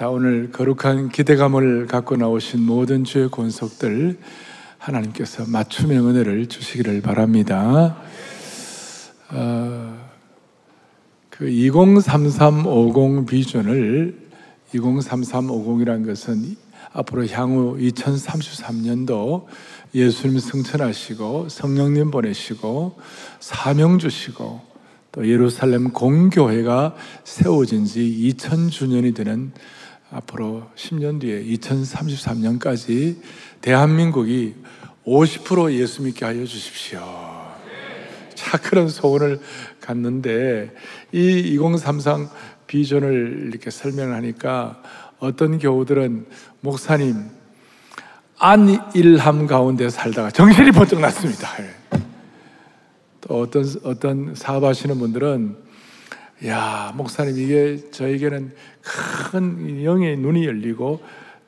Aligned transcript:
자, 0.00 0.08
오늘 0.08 0.50
거룩한 0.50 1.10
기대감을 1.10 1.86
갖고 1.86 2.16
나오신 2.16 2.64
모든 2.64 3.04
주의 3.04 3.30
권속들 3.30 4.16
하나님께서 4.78 5.44
맞춤의 5.46 5.98
은혜를 5.98 6.46
주시기를 6.46 7.02
바랍니다. 7.02 7.98
어, 9.28 10.10
그203350 11.32 13.28
비전을 13.28 14.18
203350이라는 14.72 16.06
것은 16.06 16.56
앞으로 16.94 17.26
향후 17.26 17.76
2033년도 17.78 19.44
예수님 19.94 20.38
승천하시고 20.38 21.50
성령님 21.50 22.10
보내시고 22.10 22.98
사명 23.38 23.98
주시고 23.98 24.62
또 25.12 25.28
예루살렘 25.28 25.90
공교회가 25.90 26.94
세워진 27.24 27.84
지 27.84 28.00
2000주년이 28.34 29.14
되는 29.14 29.52
앞으로 30.10 30.68
10년 30.74 31.20
뒤에 31.20 31.44
2033년까지 31.44 33.16
대한민국이 33.60 34.54
50% 35.06 35.72
예수 35.72 36.02
믿게 36.02 36.24
하여 36.24 36.44
주십시오. 36.44 37.00
자, 38.34 38.58
그런 38.58 38.88
소원을 38.88 39.40
갖는데 39.80 40.74
이 41.12 41.58
2033 41.58 42.28
비전을 42.66 43.48
이렇게 43.48 43.70
설명을 43.70 44.14
하니까 44.14 44.82
어떤 45.18 45.58
교우들은 45.58 46.26
목사님 46.60 47.28
안일함 48.38 49.46
가운데 49.46 49.90
살다가 49.90 50.30
정신이 50.30 50.70
번쩍 50.72 51.00
났습니다. 51.00 51.48
또 53.20 53.40
어떤 53.40 53.64
어떤 53.84 54.34
사업하시는 54.34 54.98
분들은 54.98 55.69
야 56.46 56.92
목사님 56.96 57.38
이게 57.38 57.90
저에게는 57.90 58.54
큰 59.30 59.84
영의 59.84 60.16
눈이 60.16 60.46
열리고 60.46 61.02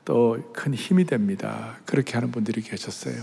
또 0.04 0.36
큰 0.52 0.74
힘이 0.74 1.04
됩니다. 1.04 1.78
그렇게 1.86 2.14
하는 2.14 2.30
분들이 2.32 2.60
계셨어요. 2.60 3.14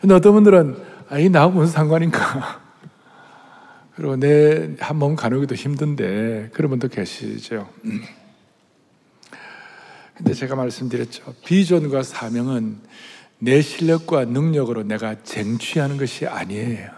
근데 0.00 0.14
어떤 0.14 0.32
분들은 0.34 0.76
아 1.10 1.18
이 1.18 1.28
나하고 1.30 1.54
무슨 1.54 1.72
상관인가? 1.72 2.20
그리고 3.96 4.16
내 4.16 4.76
한 4.80 4.96
몸 4.96 5.16
가누기도 5.16 5.54
힘든데 5.54 6.50
그런 6.52 6.70
분도 6.70 6.88
계시죠. 6.88 7.68
근데 10.16 10.34
제가 10.34 10.56
말씀드렸죠. 10.56 11.34
비전과 11.44 12.02
사명은 12.02 12.78
내 13.38 13.62
실력과 13.62 14.24
능력으로 14.24 14.82
내가 14.82 15.22
쟁취하는 15.22 15.96
것이 15.96 16.26
아니에요. 16.26 16.90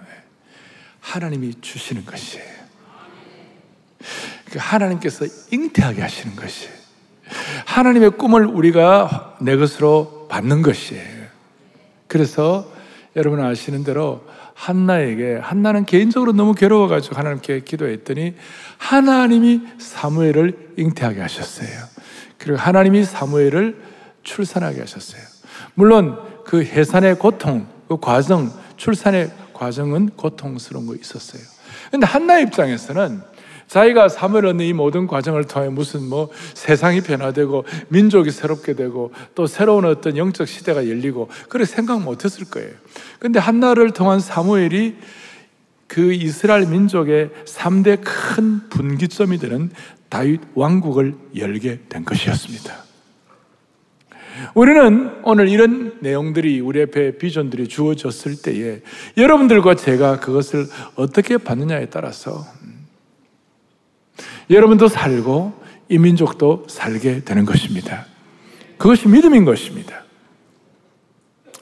하나님이 1.00 1.60
주시는 1.60 2.06
것이에요. 2.06 2.59
그 4.50 4.58
하나님께서 4.58 5.26
잉태하게 5.50 6.02
하시는 6.02 6.36
것이에요. 6.36 6.72
하나님의 7.66 8.10
꿈을 8.12 8.46
우리가 8.46 9.36
내 9.40 9.56
것으로 9.56 10.26
받는 10.28 10.62
것이에요. 10.62 11.20
그래서 12.06 12.70
여러분 13.16 13.40
아시는 13.40 13.84
대로 13.84 14.24
한나에게 14.54 15.36
한나는 15.36 15.86
개인적으로 15.86 16.32
너무 16.32 16.54
괴로워가지고 16.54 17.16
하나님께 17.16 17.60
기도했더니 17.60 18.34
하나님이 18.78 19.62
사무엘을 19.78 20.74
잉태하게 20.76 21.20
하셨어요. 21.20 21.68
그리고 22.36 22.58
하나님이 22.58 23.04
사무엘을 23.04 23.80
출산하게 24.22 24.80
하셨어요. 24.80 25.22
물론 25.74 26.18
그 26.44 26.62
해산의 26.62 27.18
고통, 27.18 27.66
그 27.88 27.98
과정, 27.98 28.52
출산의 28.76 29.30
과정은 29.54 30.10
고통스러운 30.10 30.86
거 30.86 30.94
있었어요. 30.94 31.42
근데 31.90 32.06
한나 32.06 32.38
입장에서는 32.40 33.22
자기가 33.70 34.08
사무엘 34.08 34.46
얻는 34.46 34.64
이 34.66 34.72
모든 34.72 35.06
과정을 35.06 35.44
통해 35.44 35.68
무슨 35.68 36.08
뭐 36.08 36.28
세상이 36.54 37.02
변화되고 37.02 37.64
민족이 37.88 38.32
새롭게 38.32 38.74
되고 38.74 39.12
또 39.36 39.46
새로운 39.46 39.84
어떤 39.84 40.16
영적 40.16 40.48
시대가 40.48 40.88
열리고 40.88 41.28
그래 41.48 41.64
생각 41.64 42.02
못 42.02 42.24
했을 42.24 42.50
거예요. 42.50 42.72
근데 43.20 43.38
한나를 43.38 43.92
통한 43.92 44.18
사무엘이 44.18 44.96
그 45.86 46.12
이스라엘 46.12 46.66
민족의 46.66 47.30
3대 47.44 48.00
큰 48.02 48.68
분기점이 48.70 49.38
되는 49.38 49.70
다윗 50.08 50.40
왕국을 50.56 51.14
열게 51.36 51.82
된 51.88 52.04
것이었습니다. 52.04 52.74
우리는 54.54 55.12
오늘 55.22 55.48
이런 55.48 55.96
내용들이 56.00 56.58
우리 56.58 56.82
앞에 56.82 57.18
비전들이 57.18 57.68
주어졌을 57.68 58.34
때에 58.42 58.80
여러분들과 59.16 59.76
제가 59.76 60.18
그것을 60.18 60.66
어떻게 60.96 61.38
받느냐에 61.38 61.86
따라서 61.86 62.44
여러분도 64.50 64.88
살고 64.88 65.52
이 65.88 65.98
민족도 65.98 66.66
살게 66.68 67.24
되는 67.24 67.44
것입니다. 67.44 68.06
그것이 68.78 69.08
믿음인 69.08 69.44
것입니다. 69.44 70.02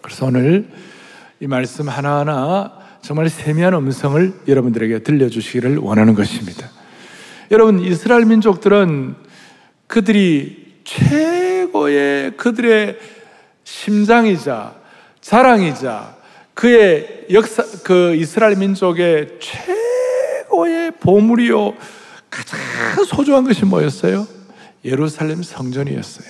그래서 0.00 0.26
오늘 0.26 0.68
이 1.40 1.46
말씀 1.46 1.88
하나하나 1.88 2.78
정말 3.02 3.28
세미한 3.28 3.74
음성을 3.74 4.32
여러분들에게 4.48 5.00
들려주시기를 5.00 5.78
원하는 5.78 6.14
것입니다. 6.14 6.68
여러분, 7.50 7.80
이스라엘 7.80 8.24
민족들은 8.24 9.14
그들이 9.86 10.80
최고의 10.84 12.36
그들의 12.36 12.98
심장이자 13.64 14.74
자랑이자 15.20 16.16
그의 16.54 17.26
역사, 17.30 17.62
그 17.84 18.14
이스라엘 18.16 18.56
민족의 18.56 19.38
최고의 19.40 20.92
보물이요, 21.00 21.74
가장 22.30 22.58
소중한 23.06 23.44
것이 23.44 23.64
뭐였어요? 23.64 24.26
예루살렘 24.84 25.42
성전이었어요. 25.42 26.28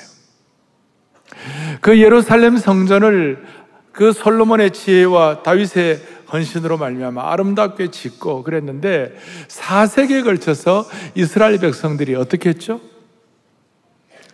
그 1.81 1.99
예루살렘 2.01 2.57
성전을 2.57 3.45
그 3.93 4.13
솔로몬의 4.13 4.73
지혜와 4.73 5.43
다윗의 5.43 6.01
헌신으로 6.33 6.79
말미암아 6.79 7.33
아름답게 7.33 7.91
짓고 7.91 8.43
그랬는데 8.43 9.17
4세기에 9.49 10.25
걸쳐서 10.25 10.89
이스라엘 11.15 11.59
백성들이 11.59 12.15
어떻게 12.15 12.51
했죠? 12.51 12.81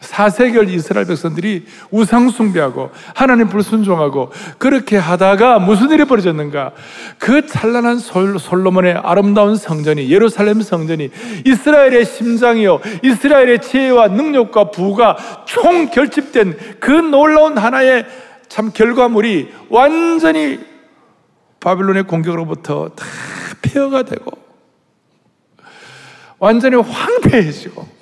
4세결 0.05 0.69
이스라엘 0.69 1.07
백성들이 1.07 1.65
우상 1.91 2.29
숭배하고 2.31 2.91
하나님 3.15 3.49
불순종하고 3.49 4.31
그렇게 4.59 4.97
하다가 4.97 5.59
무슨 5.59 5.91
일이 5.91 6.05
벌어졌는가? 6.05 6.73
그 7.19 7.47
찬란한 7.47 7.99
솔로몬의 7.99 8.95
아름다운 9.03 9.57
성전이 9.57 10.11
예루살렘 10.11 10.63
성전이 10.63 11.11
이스라엘의 11.47 12.05
심장이요 12.05 12.81
이스라엘의 13.03 13.61
지혜와 13.61 14.09
능력과 14.09 14.71
부가 14.71 15.17
총 15.47 15.91
결집된 15.91 16.79
그 16.81 16.91
놀라운 16.91 17.59
하나의 17.59 18.07
참 18.49 18.71
결과물이 18.73 19.53
완전히 19.69 20.61
바빌론의 21.61 22.05
공격으로부터 22.05 22.91
다 22.91 23.05
폐허가 23.63 24.03
되고 24.03 24.31
완전히 26.39 26.77
황폐해지고 26.77 27.94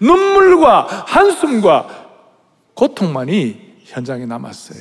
눈물과 0.00 1.04
한숨과 1.06 2.06
고통만이 2.74 3.76
현장에 3.84 4.26
남았어요. 4.26 4.80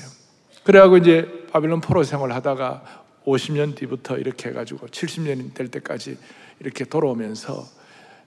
그래가지고 0.63 0.97
이제 0.97 1.47
바빌론 1.51 1.81
포로 1.81 2.03
생활 2.03 2.31
하다가 2.31 2.84
50년 3.25 3.75
뒤부터 3.75 4.18
이렇게 4.18 4.50
해가지고 4.50 4.88
70년이 4.88 5.53
될 5.53 5.69
때까지 5.69 6.18
이렇게 6.59 6.85
돌아오면서 6.85 7.66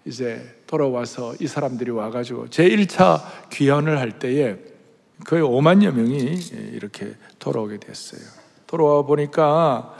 이제 0.04 0.42
돌아와서 0.66 1.34
이 1.40 1.46
사람들이 1.46 1.90
와가지고 1.90 2.46
제1차 2.46 3.50
귀환을 3.50 3.98
할 3.98 4.18
때에 4.18 4.56
거의 5.26 5.42
5만여 5.42 5.92
명이 5.92 6.40
이렇게 6.72 7.14
돌아오게 7.38 7.78
됐어요. 7.78 8.20
돌아와 8.66 9.02
보니까 9.02 9.94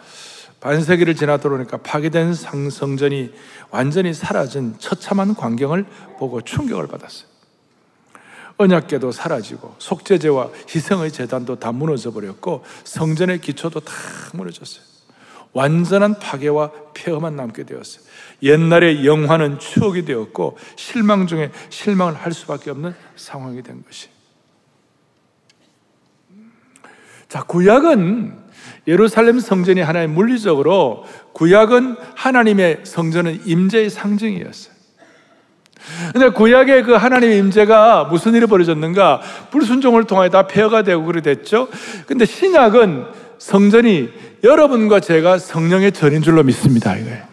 반세기를 0.60 1.14
지나 1.14 1.36
돌아오니까 1.36 1.78
파괴된 1.78 2.34
성전이 2.34 3.32
완전히 3.70 4.12
사라진 4.12 4.74
처참한 4.78 5.34
광경을 5.34 5.84
보고 6.18 6.40
충격을 6.40 6.88
받았어요. 6.88 7.28
언약계도 8.56 9.12
사라지고 9.12 9.76
속죄제와 9.78 10.50
희생의 10.68 11.12
재단도 11.12 11.60
다 11.60 11.70
무너져 11.70 12.10
버렸고 12.12 12.64
성전의 12.82 13.40
기초도 13.40 13.80
다 13.80 13.92
무너졌어요. 14.34 14.82
완전한 15.52 16.18
파괴와 16.18 16.72
폐허만 16.92 17.36
남게 17.36 17.64
되었어요. 17.64 18.04
옛날의 18.42 19.06
영화는 19.06 19.60
추억이 19.60 20.04
되었고 20.04 20.58
실망 20.76 21.26
중에 21.26 21.52
실망을 21.70 22.14
할 22.14 22.32
수밖에 22.32 22.70
없는 22.70 22.94
상황이 23.16 23.62
된 23.62 23.82
것이. 23.84 24.08
자, 27.28 27.42
구약은 27.44 28.47
예루살렘 28.88 29.38
성전이 29.38 29.82
하나의 29.82 30.08
물리적으로 30.08 31.04
구약은 31.34 31.96
하나님의 32.14 32.80
성전은 32.82 33.42
임재의 33.44 33.90
상징이었어요. 33.90 34.78
근데 36.12 36.30
구약의 36.30 36.82
그 36.82 36.92
하나님의 36.94 37.38
임재가 37.38 38.04
무슨 38.04 38.34
일이 38.34 38.46
벌어졌는가? 38.46 39.20
불순종을 39.50 40.04
통하여 40.04 40.28
다 40.28 40.46
폐허가 40.46 40.82
되고 40.82 41.04
그래 41.04 41.20
됐죠. 41.20 41.68
근데 42.06 42.24
신약은 42.24 43.06
성전이 43.38 44.08
여러분과 44.42 45.00
제가 45.00 45.38
성령의 45.38 45.92
전인 45.92 46.22
줄로 46.22 46.42
믿습니다. 46.42 46.96
이거예요. 46.96 47.28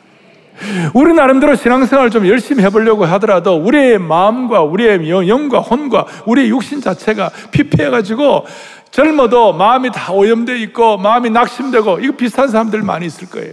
우리 0.93 1.13
나름대로 1.13 1.55
신앙생활을 1.55 2.11
좀 2.11 2.27
열심히 2.27 2.63
해보려고 2.63 3.05
하더라도 3.05 3.55
우리의 3.57 3.99
마음과 3.99 4.61
우리의 4.61 5.09
영과 5.09 5.59
혼과 5.59 6.05
우리의 6.25 6.49
육신 6.49 6.81
자체가 6.81 7.29
피폐해가지고 7.51 8.45
젊어도 8.95 9.51
마음이 9.51 9.91
다 9.91 10.13
오염되어 10.13 10.55
있고 10.55 10.95
마음이 10.95 11.29
낙심되고 11.29 11.99
이거 11.99 12.15
비슷한 12.15 12.47
사람들 12.47 12.81
많이 12.81 13.05
있을 13.05 13.29
거예요. 13.29 13.51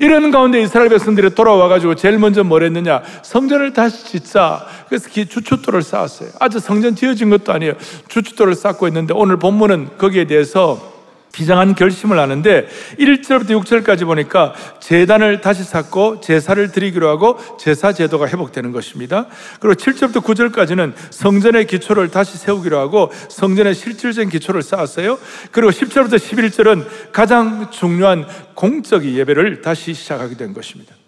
이런 0.00 0.32
가운데 0.32 0.60
이스라엘 0.60 0.88
백성들이 0.88 1.36
돌아와가지고 1.36 1.94
제일 1.94 2.18
먼저 2.18 2.42
뭘 2.42 2.64
했느냐? 2.64 3.00
성전을 3.22 3.72
다시 3.72 4.04
짓자. 4.04 4.66
그래서 4.88 5.08
주춧돌을 5.08 5.82
쌓았어요. 5.82 6.30
아주 6.40 6.58
성전 6.58 6.96
지어진 6.96 7.30
것도 7.30 7.52
아니에요. 7.52 7.74
주춧돌을 8.08 8.56
쌓고 8.56 8.88
있는데 8.88 9.14
오늘 9.14 9.36
본문은 9.36 9.98
거기에 9.98 10.24
대해서 10.24 10.91
비장한 11.32 11.74
결심을 11.74 12.18
하는데 12.18 12.68
1절부터 12.98 13.50
6절까지 13.64 14.04
보니까 14.04 14.54
재단을 14.80 15.40
다시 15.40 15.64
쌓고 15.64 16.20
제사를 16.20 16.70
드리기로 16.70 17.08
하고 17.08 17.38
제사 17.58 17.92
제도가 17.92 18.28
회복되는 18.28 18.70
것입니다. 18.72 19.26
그리고 19.60 19.74
7절부터 19.74 20.22
9절까지는 20.22 20.92
성전의 21.10 21.66
기초를 21.66 22.10
다시 22.10 22.38
세우기로 22.38 22.78
하고 22.78 23.10
성전의 23.28 23.74
실질적인 23.74 24.30
기초를 24.30 24.62
쌓았어요. 24.62 25.18
그리고 25.50 25.70
10절부터 25.72 26.16
11절은 26.16 27.12
가장 27.12 27.70
중요한 27.70 28.26
공적인 28.54 29.14
예배를 29.16 29.62
다시 29.62 29.94
시작하게 29.94 30.36
된 30.36 30.52
것입니다. 30.52 31.01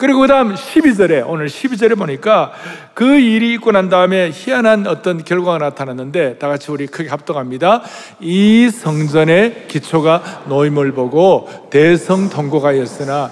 그리고 0.00 0.20
그 0.20 0.28
다음 0.28 0.54
12절에, 0.54 1.24
오늘 1.28 1.46
12절에 1.48 1.98
보니까 1.98 2.52
그 2.94 3.18
일이 3.18 3.52
있고 3.52 3.70
난 3.70 3.90
다음에 3.90 4.30
희한한 4.32 4.86
어떤 4.86 5.22
결과가 5.22 5.58
나타났는데 5.58 6.38
다 6.38 6.48
같이 6.48 6.70
우리 6.70 6.86
크게 6.86 7.10
합동합니다. 7.10 7.82
이 8.18 8.70
성전의 8.70 9.66
기초가 9.68 10.44
노임을 10.48 10.92
보고 10.92 11.50
대성통고가였으나 11.68 13.30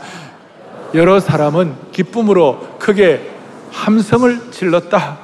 여러 0.93 1.21
사람은 1.21 1.75
기쁨으로 1.93 2.77
크게 2.79 3.31
함성을 3.71 4.51
질렀다. 4.51 5.21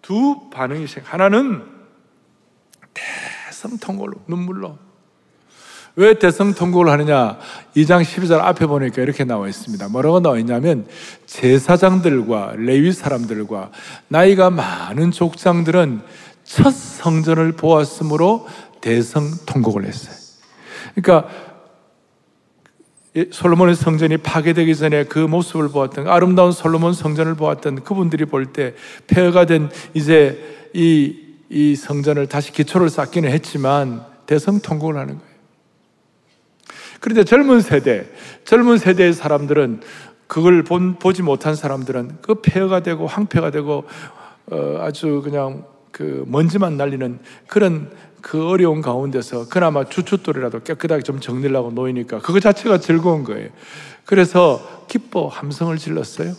두 0.00 0.48
반응이 0.50 0.86
생. 0.86 1.02
하나는 1.04 1.64
대성통고로 2.94 4.12
눈물로 4.28 4.85
왜 5.96 6.12
대성 6.18 6.52
통곡을 6.52 6.90
하느냐? 6.90 7.38
2장 7.74 8.02
12절 8.02 8.38
앞에 8.38 8.66
보니까 8.66 9.00
이렇게 9.00 9.24
나와 9.24 9.48
있습니다. 9.48 9.88
뭐라고 9.88 10.20
나와 10.20 10.38
있냐면, 10.38 10.86
제사장들과 11.24 12.54
레위 12.58 12.92
사람들과 12.92 13.70
나이가 14.08 14.50
많은 14.50 15.10
족장들은 15.10 16.02
첫 16.44 16.70
성전을 16.70 17.52
보았으므로 17.52 18.46
대성 18.82 19.30
통곡을 19.46 19.86
했어요. 19.86 20.14
그러니까, 20.94 21.30
솔로몬의 23.30 23.74
성전이 23.74 24.18
파괴되기 24.18 24.76
전에 24.76 25.04
그 25.04 25.18
모습을 25.18 25.70
보았던, 25.70 26.08
아름다운 26.08 26.52
솔로몬 26.52 26.92
성전을 26.92 27.36
보았던 27.36 27.84
그분들이 27.84 28.26
볼 28.26 28.52
때, 28.52 28.74
폐허가 29.06 29.46
된 29.46 29.70
이제 29.94 30.68
이, 30.74 31.16
이 31.48 31.74
성전을 31.74 32.26
다시 32.26 32.52
기초를 32.52 32.90
쌓기는 32.90 33.30
했지만, 33.30 34.04
대성 34.26 34.60
통곡을 34.60 34.98
하는 34.98 35.18
거예요. 35.18 35.35
그런데 37.06 37.22
젊은 37.22 37.60
세대, 37.60 38.04
젊은 38.42 38.78
세대의 38.78 39.12
사람들은 39.12 39.80
그걸 40.26 40.64
본, 40.64 40.98
보지 40.98 41.22
못한 41.22 41.54
사람들은 41.54 42.18
그 42.20 42.40
폐허가 42.42 42.80
되고 42.80 43.06
황폐가 43.06 43.52
되고 43.52 43.84
어, 44.50 44.78
아주 44.80 45.20
그냥 45.22 45.64
그 45.92 46.24
먼지만 46.26 46.76
날리는 46.76 47.20
그런 47.46 47.92
그 48.20 48.48
어려운 48.48 48.82
가운데서 48.82 49.48
그나마 49.48 49.84
주춧돌이라도 49.84 50.64
깨끗하게 50.64 51.04
좀 51.04 51.20
정리하고 51.20 51.70
놓이니까 51.70 52.18
그거 52.18 52.40
자체가 52.40 52.80
즐거운 52.80 53.22
거예요. 53.22 53.50
그래서 54.04 54.84
기뻐 54.88 55.28
함성을 55.28 55.78
질렀어요. 55.78 56.34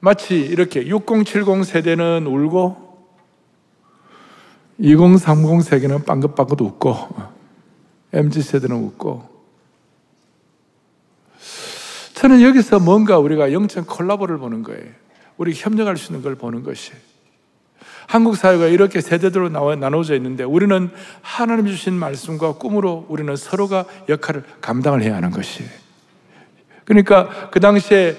마치 0.00 0.36
이렇게 0.36 0.86
6070 0.86 1.64
세대는 1.64 2.26
울고 2.26 2.76
2030 4.80 5.62
세대는 5.62 6.04
빵긋빵긋 6.04 6.60
웃고 6.60 7.35
MZ세대는 8.16 8.76
웃고. 8.76 9.36
저는 12.14 12.40
여기서 12.42 12.80
뭔가 12.80 13.18
우리가 13.18 13.52
영적 13.52 13.86
콜라보를 13.86 14.38
보는 14.38 14.62
거예요. 14.62 14.84
우리 15.36 15.52
협력할 15.54 15.96
수 15.98 16.12
있는 16.12 16.22
걸 16.22 16.34
보는 16.34 16.62
것이. 16.62 16.92
한국 18.06 18.36
사회가 18.36 18.68
이렇게 18.68 19.00
세대들로 19.00 19.48
나눠져 19.48 20.14
있는데 20.14 20.44
우리는 20.44 20.90
하나님 21.20 21.66
주신 21.66 21.94
말씀과 21.94 22.54
꿈으로 22.54 23.04
우리는 23.08 23.34
서로가 23.36 23.84
역할을 24.08 24.44
감당을 24.60 25.02
해야 25.02 25.16
하는 25.16 25.30
것이. 25.30 25.64
그러니까 26.84 27.50
그 27.50 27.60
당시에 27.60 28.16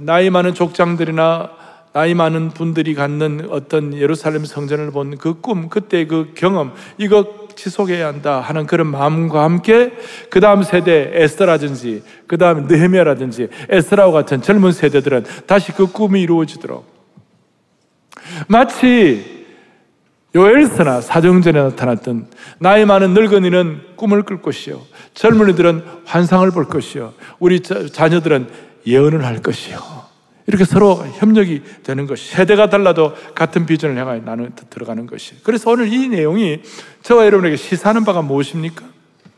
나이 0.00 0.30
많은 0.30 0.54
족장들이나 0.54 1.50
나이 1.98 2.14
많은 2.14 2.50
분들이 2.50 2.94
갖는 2.94 3.48
어떤 3.50 3.92
예루살렘 3.92 4.44
성전을 4.44 4.92
본 4.92 5.18
그 5.18 5.40
꿈, 5.40 5.68
그때 5.68 6.06
그 6.06 6.32
경험, 6.36 6.72
이거 6.96 7.48
지속해야 7.56 8.06
한다 8.06 8.40
하는 8.40 8.68
그런 8.68 8.86
마음과 8.86 9.42
함께 9.42 9.90
그 10.30 10.38
다음 10.38 10.62
세대 10.62 11.10
에스라든지 11.12 12.04
그 12.28 12.38
다음 12.38 12.68
느헤미야라든지 12.68 13.48
에스라와 13.68 14.12
같은 14.12 14.42
젊은 14.42 14.70
세대들은 14.70 15.24
다시 15.48 15.72
그 15.72 15.90
꿈이 15.90 16.22
이루어지도록. 16.22 16.86
마치 18.46 19.46
요엘서나 20.36 21.00
사정전에 21.00 21.60
나타났던 21.60 22.28
나이 22.60 22.84
많은 22.84 23.12
늙은이는 23.12 23.96
꿈을 23.96 24.22
꿀 24.22 24.40
것이요 24.40 24.82
젊은이들은 25.14 25.82
환상을 26.04 26.48
볼 26.52 26.68
것이요 26.68 27.14
우리 27.40 27.58
자녀들은 27.60 28.48
예언을 28.86 29.24
할 29.24 29.42
것이요 29.42 29.97
이렇게 30.48 30.64
서로 30.64 30.96
협력이 30.96 31.62
되는 31.82 32.06
것이 32.06 32.30
세대가 32.30 32.70
달라도 32.70 33.12
같은 33.34 33.66
비전을 33.66 33.98
향하여 33.98 34.22
나는 34.22 34.50
들어가는 34.70 35.06
것이. 35.06 35.34
그래서 35.42 35.70
오늘 35.70 35.92
이 35.92 36.08
내용이 36.08 36.62
저와 37.02 37.26
여러분에게 37.26 37.56
시사하는 37.56 38.06
바가 38.06 38.22
무엇입니까? 38.22 38.82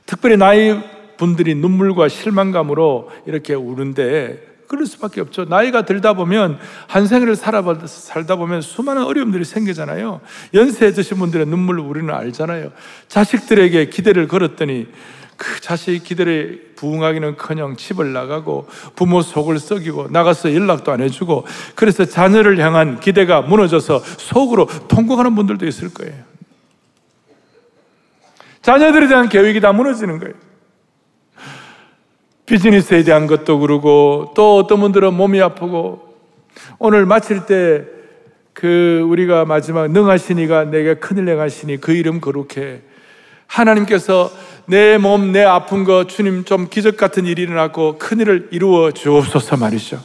특별히 0.07 0.37
나이 0.37 0.79
분들이 1.17 1.57
눈물과 1.57 2.07
실망감으로 2.07 3.11
이렇게 3.27 3.55
우는데 3.55 4.51
그럴 4.69 4.87
수밖에 4.87 5.21
없죠. 5.21 5.47
나이가 5.47 5.85
들다 5.85 6.13
보면 6.13 6.61
한 6.87 7.09
생을 7.09 7.35
살아 7.35 7.61
살다 7.87 8.37
보면 8.37 8.63
수많은 8.63 9.03
어려움들이 9.03 9.45
생기잖아요. 9.45 10.21
연세 10.55 10.93
드신 10.93 11.19
분들의 11.19 11.47
눈물을 11.47 11.81
우리는 11.81 12.15
알잖아요. 12.15 12.71
자식들에게 13.09 13.87
기대를 13.87 14.29
걸었더니 14.29 14.87
그 15.37 15.61
자식 15.61 16.05
기대에 16.05 16.70
부응하기는 16.81 17.37
커녕 17.37 17.77
집을 17.77 18.13
나가고 18.13 18.67
부모 18.97 19.23
속을 19.23 19.59
썩이고 19.59 20.09
나가서 20.11 20.55
연락도 20.55 20.91
안 20.91 21.01
해주고 21.01 21.47
그래서 21.75 22.05
자녀를 22.05 22.59
향한 22.59 22.99
기대가 22.99 23.43
무너져서 23.43 23.99
속으로 23.99 24.67
통곡하는 24.89 25.35
분들도 25.35 25.67
있을 25.67 25.93
거예요. 25.93 26.15
자녀들에 28.63 29.09
대한 29.09 29.29
계획이 29.29 29.61
다 29.61 29.73
무너지는 29.73 30.19
거예요. 30.19 30.35
비즈니스에 32.47 33.05
대한 33.05 33.27
것도 33.27 33.61
그러고 33.61 34.33
또 34.35 34.57
어떤 34.57 34.81
분들은 34.81 35.15
몸이 35.15 35.41
아프고 35.41 36.17
오늘 36.79 37.07
마칠 37.07 37.47
때 37.47 38.01
그 38.61 39.01
우리가 39.09 39.47
마지막 39.47 39.91
능하시니가 39.91 40.65
내게 40.65 40.95
큰일 40.95 41.29
행하시니 41.29 41.79
그 41.79 41.93
이름 41.93 42.21
거룩해 42.21 42.83
하나님께서 43.51 44.31
내 44.67 44.97
몸, 44.99 45.33
내 45.33 45.43
아픈 45.43 45.83
거 45.85 46.07
주님 46.07 46.45
좀 46.45 46.69
기적 46.71 46.97
같은 46.97 47.27
일이 47.27 47.43
일어났고 47.43 47.99
큰 47.99 48.21
일을 48.21 48.49
이루어 48.53 48.93
주옵소서 48.93 49.57
말이죠. 49.57 50.01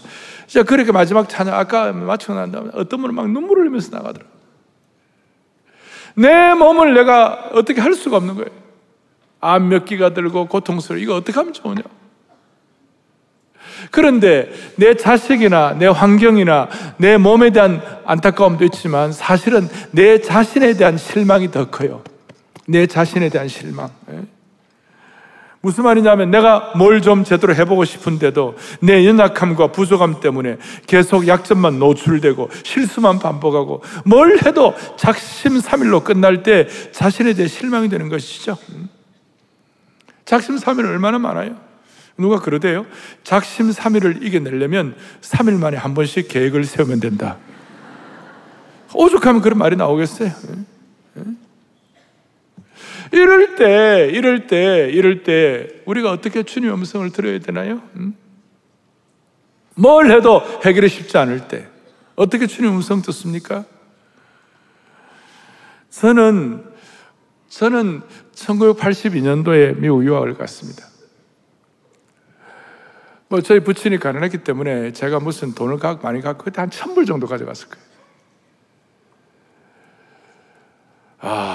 자, 0.48 0.64
그렇게 0.64 0.92
마지막 0.92 1.30
찬양, 1.30 1.54
아까 1.54 1.92
마치고 1.92 2.34
난 2.34 2.52
다음에 2.52 2.72
어떤 2.74 3.02
분은 3.02 3.14
막 3.14 3.30
눈물을 3.30 3.64
흘리면서 3.64 3.96
나가더라. 3.96 4.26
내 6.16 6.54
몸을 6.54 6.94
내가 6.94 7.50
어떻게 7.54 7.82
할 7.82 7.94
수가 7.94 8.18
없는 8.18 8.36
거예요. 8.36 8.50
암 9.42 9.70
몇 9.70 9.86
기가 9.86 10.14
들고 10.14 10.48
고통스러워. 10.48 11.00
이거 11.00 11.16
어떻게 11.16 11.38
하면 11.38 11.54
좋으냐? 11.54 11.82
그런데 13.92 14.52
내 14.78 14.96
자식이나 14.96 15.74
내 15.78 15.86
환경이나 15.86 16.70
내 16.98 17.18
몸에 17.18 17.52
대한 17.52 17.82
안타까움도 18.06 18.66
있지만 18.66 19.12
사실은 19.12 19.68
내 19.92 20.20
자신에 20.20 20.74
대한 20.74 20.98
실망이 20.98 21.52
더 21.52 21.70
커요. 21.70 22.02
내 22.68 22.88
자신에 22.88 23.30
대한 23.30 23.48
실망. 23.48 23.90
예? 24.12 24.24
무슨 25.62 25.84
말이냐면 25.84 26.30
내가 26.30 26.74
뭘 26.76 27.02
좀 27.02 27.24
제대로 27.24 27.56
해보고 27.56 27.86
싶은데도 27.86 28.56
내 28.82 29.06
연약함과 29.08 29.72
부족함 29.72 30.20
때문에 30.20 30.58
계속 30.86 31.28
약점만 31.28 31.80
노출되고 31.80 32.50
실수만 32.64 33.18
반복하고 33.20 33.84
뭘 34.06 34.38
해도 34.46 34.76
작심삼일로 34.98 36.04
끝날 36.04 36.44
때 36.44 36.68
자신에 36.92 37.34
대해 37.34 37.48
실망이 37.48 37.90
되는 37.90 38.10
것이죠. 38.10 38.58
음? 38.70 38.90
작심삼일 40.26 40.86
얼마나 40.86 41.18
많아요? 41.20 41.56
누가 42.18 42.40
그러대요? 42.40 42.86
작심삼일을 43.24 44.24
이겨내려면 44.24 44.96
3일 45.22 45.60
만에 45.60 45.78
한 45.78 45.94
번씩 45.96 46.28
계획을 46.28 46.64
세우면 46.64 47.00
된다. 47.00 47.38
오죽하면 48.94 49.42
그런 49.42 49.58
말이 49.58 49.76
나오겠어요? 49.76 50.32
이럴 53.12 53.56
때, 53.56 54.10
이럴 54.12 54.48
때, 54.48 54.90
이럴 54.92 55.24
때 55.24 55.68
우리가 55.86 56.12
어떻게 56.12 56.44
주님의 56.44 56.76
음성을 56.76 57.10
들어야 57.12 57.40
되나요? 57.40 57.82
음? 57.96 58.16
뭘 59.76 60.10
해도 60.10 60.42
해결이 60.64 60.88
쉽지 60.90 61.18
않을 61.18 61.48
때 61.48 61.68
어떻게 62.16 62.48
주님 62.48 62.76
음성 62.76 63.02
듣습니까? 63.02 63.66
저는 65.90 66.64
저는 67.50 68.02
1982년도에 68.34 69.78
미국 69.78 70.06
유학을 70.06 70.34
갔습니다. 70.36 70.86
뭐 73.28 73.42
저희 73.42 73.60
부친이 73.60 73.98
가난했기 73.98 74.40
때문에 74.40 74.92
제가 74.94 75.20
무슨 75.20 75.54
돈을 75.54 75.78
많이 76.02 76.22
갖고 76.22 76.46
그때 76.46 76.62
한 76.62 76.70
천불 76.70 77.06
정도 77.06 77.28
가져갔을 77.28 77.70
거예요. 77.70 77.86
아, 81.20 81.55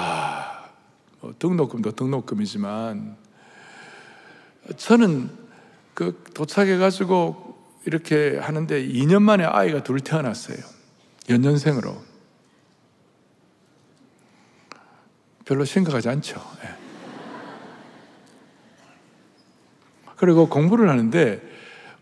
등록금도 1.41 1.93
등록금이지만 1.93 3.17
저는 4.77 5.31
그 5.95 6.23
도착해가지고 6.35 7.57
이렇게 7.85 8.37
하는데 8.37 8.87
2년 8.87 9.23
만에 9.23 9.43
아이가 9.43 9.81
둘 9.81 9.99
태어났어요. 9.99 10.57
연년생으로. 11.29 11.99
별로 15.45 15.65
심각하지 15.65 16.09
않죠. 16.09 16.39
예. 16.63 16.69
그리고 20.17 20.47
공부를 20.47 20.89
하는데 20.89 21.41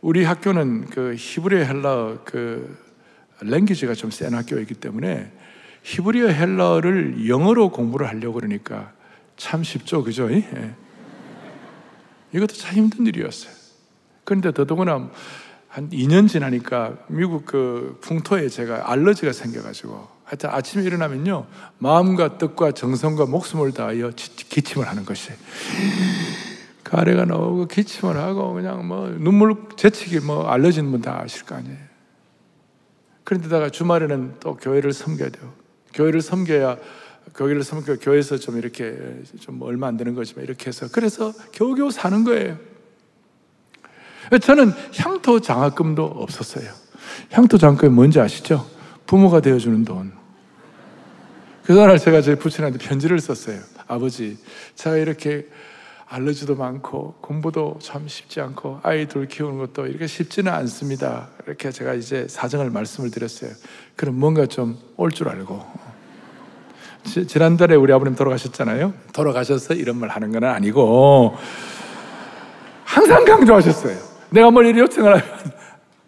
우리 0.01 0.25
학교는 0.25 0.89
그 0.89 1.15
히브리어 1.17 1.59
헬라 1.59 2.19
그 2.25 2.77
랭귀지가 3.41 3.93
좀 3.93 4.11
센 4.11 4.33
학교이기 4.33 4.73
때문에 4.73 5.31
히브리어 5.83 6.27
헬라를 6.27 7.29
영어로 7.29 7.71
공부를 7.71 8.09
하려고 8.09 8.33
그러니까 8.33 8.98
참 9.39 9.63
쉽죠, 9.63 10.03
그죠? 10.03 10.29
예. 10.31 10.75
이것도 12.33 12.53
참 12.53 12.75
힘든 12.75 13.07
일이었어요. 13.07 13.51
그런데 14.25 14.51
더더구나 14.51 15.09
한 15.69 15.89
2년 15.89 16.27
지나니까 16.27 16.97
미국 17.07 17.45
그 17.45 17.97
풍토에 18.01 18.49
제가 18.49 18.91
알러지가 18.91 19.31
생겨가지고 19.31 20.07
하여튼 20.23 20.49
아침에 20.49 20.83
일어나면요 20.83 21.47
마음과 21.79 22.37
뜻과 22.37 22.73
정성과 22.73 23.25
목숨을 23.27 23.71
다하여 23.71 24.11
기침을 24.15 24.87
하는 24.87 25.05
것이 25.05 25.31
가래가 26.83 27.25
나오고 27.25 27.67
기침을 27.67 28.17
하고 28.17 28.53
그냥 28.53 28.87
뭐 28.87 29.07
눈물 29.09 29.55
재치기 29.77 30.19
뭐 30.19 30.47
알러지는 30.47 30.91
분 30.91 31.01
다 31.01 31.21
아실 31.21 31.45
거 31.45 31.55
아니에요. 31.55 31.77
그런데다가 33.23 33.69
주말에는 33.69 34.35
또 34.39 34.57
교회를 34.57 34.91
섬겨야 34.91 35.29
돼요. 35.29 35.53
교회를 35.93 36.21
섬겨야 36.21 36.77
교회를 37.35 37.63
섬겨 37.63 37.97
교회에서 37.97 38.37
좀 38.37 38.57
이렇게 38.57 38.97
좀 39.39 39.61
얼마 39.61 39.87
안 39.87 39.97
되는 39.97 40.13
거지만 40.15 40.43
이렇게 40.45 40.67
해서 40.67 40.87
그래서 40.91 41.33
겨우겨우 41.51 41.91
사는 41.91 42.23
거예요. 42.23 42.57
저는 44.41 44.71
향토 44.97 45.39
장학금도 45.39 46.03
없었어요. 46.05 46.69
향토 47.31 47.57
장학금이 47.57 47.93
뭔지 47.93 48.19
아시죠? 48.19 48.65
부모가 49.07 49.41
되어주는 49.41 49.85
돈. 49.85 50.11
그날 51.63 51.97
제가 51.99 52.21
제 52.21 52.35
부친한테 52.35 52.79
편지를 52.79 53.19
썼어요. 53.19 53.59
아버지, 53.87 54.37
제가 54.75 54.97
이렇게 54.97 55.47
알러지도 56.07 56.55
많고 56.55 57.15
공부도 57.21 57.77
참 57.81 58.07
쉽지 58.07 58.41
않고 58.41 58.79
아이들 58.81 59.27
키우는 59.27 59.59
것도 59.59 59.85
이렇게 59.87 60.07
쉽지는 60.07 60.51
않습니다. 60.53 61.29
이렇게 61.45 61.71
제가 61.71 61.93
이제 61.93 62.27
사정을 62.27 62.71
말씀을 62.71 63.11
드렸어요. 63.11 63.51
그럼 63.95 64.19
뭔가 64.19 64.45
좀 64.47 64.77
올 64.97 65.11
줄 65.11 65.29
알고. 65.29 65.88
지, 67.03 67.25
지난달에 67.27 67.75
우리 67.75 67.93
아버님 67.93 68.15
돌아가셨잖아요. 68.15 68.93
돌아가셔서 69.13 69.73
이런 69.73 69.97
말 69.97 70.09
하는 70.09 70.31
건 70.31 70.43
아니고 70.43 71.37
항상 72.83 73.25
강조하셨어요. 73.25 73.97
내가 74.31 74.51
뭘 74.51 74.65
이리 74.65 74.79
요청을 74.79 75.11
하면 75.11 75.49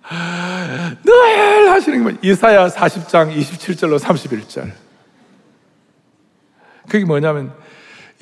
늘 1.03 1.71
하시는 1.71 2.19
게 2.21 2.29
이사야 2.29 2.67
40장 2.67 3.36
27절로 3.36 4.00
31절. 4.00 4.71
그게 6.89 7.05
뭐냐면 7.05 7.53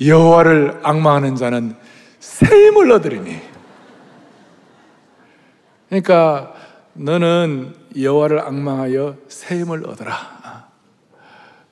여호와를 0.00 0.80
악망하는 0.82 1.36
자는 1.36 1.76
새 2.20 2.46
힘을 2.46 2.90
얻으리니. 2.92 3.40
그러니까 5.88 6.54
너는 6.92 7.74
여호와를 8.00 8.40
악망하여 8.40 9.16
새 9.28 9.58
힘을 9.60 9.86
얻어라. 9.86 10.39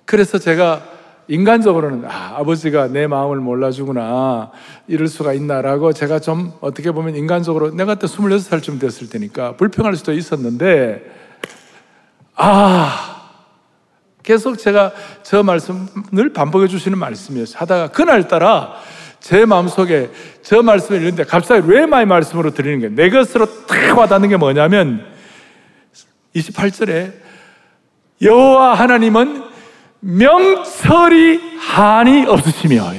그래서 0.09 0.38
제가 0.38 0.83
인간적으로는 1.29 2.07
아, 2.07 2.37
아버지가 2.38 2.88
내 2.88 3.07
마음을 3.07 3.37
몰라주구나 3.41 4.50
이럴 4.87 5.07
수가 5.07 5.35
있나라고 5.35 5.93
제가 5.93 6.19
좀 6.19 6.55
어떻게 6.62 6.93
보면 6.93 7.15
인간적으로 7.15 7.71
내가 7.73 7.95
그때 7.95 8.07
26살쯤 8.07 8.81
됐을 8.81 9.11
때니까 9.11 9.57
불평할 9.57 9.97
수도 9.97 10.15
있었는데 10.15 11.05
아 12.37 13.33
계속 14.23 14.57
제가 14.57 14.93
저 15.23 15.43
말씀 15.43 15.87
늘 16.11 16.33
반복해 16.33 16.69
주시는 16.69 16.97
말씀이었어요. 16.97 17.59
하다가 17.59 17.88
그날따라 17.88 18.77
제 19.21 19.45
마음속에 19.45 20.11
저 20.41 20.62
말씀을 20.62 21.00
읽는데 21.00 21.25
갑자기 21.25 21.69
왜마의 21.69 22.07
말씀으로 22.07 22.55
드리는 22.55 22.81
거예요. 22.81 22.95
내 22.95 23.11
것으로 23.11 23.45
탁 23.67 23.99
와닿는 23.99 24.31
게 24.31 24.38
뭐냐면 24.38 25.05
28절에 26.35 27.12
여호와 28.23 28.73
하나님은 28.73 29.48
명철이 30.00 31.59
한이 31.59 32.26
없으시며 32.26 32.93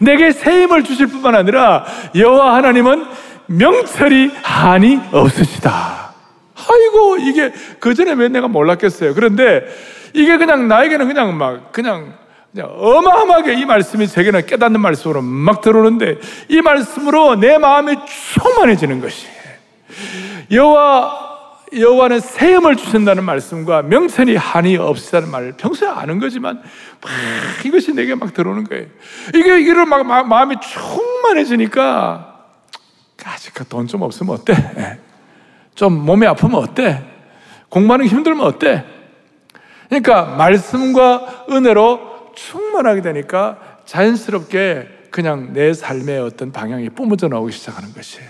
내게 0.00 0.32
새 0.32 0.62
힘을 0.62 0.84
주실 0.84 1.06
뿐만 1.06 1.34
아니라 1.34 1.84
여호와 2.14 2.54
하나님은 2.56 3.06
명철이 3.46 4.32
한이 4.42 5.00
없으시다. 5.12 6.14
아이고, 6.56 7.18
이게 7.18 7.52
그 7.78 7.94
전에 7.94 8.12
왜 8.12 8.28
내가 8.28 8.48
몰랐겠어요. 8.48 9.14
그런데 9.14 9.64
이게 10.14 10.38
그냥 10.38 10.68
나에게는 10.68 11.06
그냥 11.06 11.36
막, 11.36 11.72
그냥, 11.72 12.14
그냥 12.52 12.70
어마어마하게 12.74 13.54
이 13.54 13.64
말씀이 13.64 14.06
제게는 14.06 14.46
깨닫는 14.46 14.80
말씀으로 14.80 15.20
막 15.22 15.60
들어오는데 15.60 16.18
이 16.48 16.60
말씀으로 16.62 17.34
내 17.36 17.58
마음이 17.58 17.96
충만해지는 18.06 19.00
것이 19.00 19.26
여호와 20.50 21.33
여호와는 21.78 22.20
세음을 22.20 22.76
주신다는 22.76 23.24
말씀과 23.24 23.82
명천이 23.82 24.36
한이 24.36 24.76
없다는 24.76 25.30
말을 25.30 25.52
평소에 25.56 25.88
아는 25.88 26.18
거지만 26.18 26.62
막 27.00 27.66
이것이 27.66 27.92
내게 27.94 28.14
막 28.14 28.32
들어오는 28.32 28.64
거예요. 28.64 28.86
이게 29.34 29.60
이거를 29.60 29.86
막 29.86 30.04
마음이 30.04 30.56
충만해지니까 30.60 32.30
아직 33.24 33.54
돈 33.68 33.86
좀 33.86 34.02
없으면 34.02 34.34
어때? 34.34 34.54
좀 35.74 35.92
몸이 36.04 36.26
아프면 36.26 36.56
어때? 36.56 37.02
공부하는 37.68 38.06
게 38.06 38.10
힘들면 38.10 38.46
어때? 38.46 38.84
그러니까 39.88 40.24
말씀과 40.36 41.46
은혜로 41.50 42.32
충만하게 42.34 43.02
되니까 43.02 43.80
자연스럽게 43.84 45.08
그냥 45.10 45.52
내 45.52 45.72
삶의 45.72 46.18
어떤 46.20 46.52
방향이 46.52 46.90
뿜어져 46.90 47.28
나오기 47.28 47.52
시작하는 47.52 47.92
것이에요. 47.92 48.28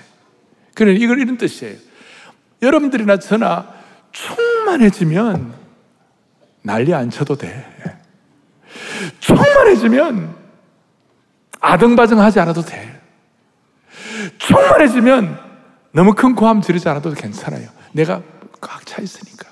그는 0.75 0.97
이걸 0.97 1.21
이런 1.21 1.39
뜻이에요. 1.39 1.77
여러분들이나 2.65 3.19
저나 3.19 3.73
충만해지면 4.13 5.55
난리 6.63 6.95
안 6.95 7.11
쳐도 7.11 7.37
돼. 7.37 7.65
충만해지면 9.21 10.35
아등바등하지 11.61 12.41
않아도 12.41 12.63
돼. 12.63 13.01
충만해지면 14.39 15.39
너무 15.93 16.15
큰 16.15 16.35
고함 16.35 16.61
지르지 16.61 16.89
않아도 16.89 17.13
괜찮아요. 17.13 17.69
내가 17.93 18.23
꽉 18.61 18.85
차 18.87 19.03
있으니까. 19.03 19.49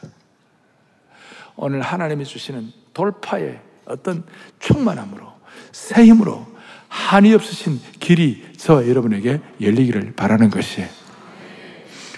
오늘 1.57 1.83
하나님이 1.83 2.25
주시는 2.25 2.73
돌파의 2.95 3.61
어떤 3.85 4.25
충만함으로, 4.59 5.33
새 5.71 6.05
힘으로, 6.05 6.47
한이 6.89 7.33
없으신 7.35 7.81
길이 8.01 8.53
저 8.57 8.89
여러분에게 8.89 9.41
열리기를 9.61 10.13
바라는 10.15 10.51
것이에요. 10.51 10.89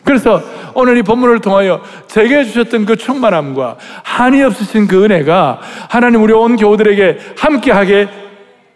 그래서 0.04 0.42
오늘 0.74 0.98
이 0.98 1.02
본문을 1.02 1.40
통하여 1.40 1.80
제게 2.06 2.44
주셨던 2.44 2.84
그 2.84 2.96
충만함과 2.96 3.78
한이 4.02 4.42
없으신 4.42 4.86
그 4.86 5.04
은혜가 5.04 5.60
하나님 5.88 6.22
우리 6.22 6.32
온 6.32 6.56
교우들에게 6.56 7.18
함께하게 7.38 8.08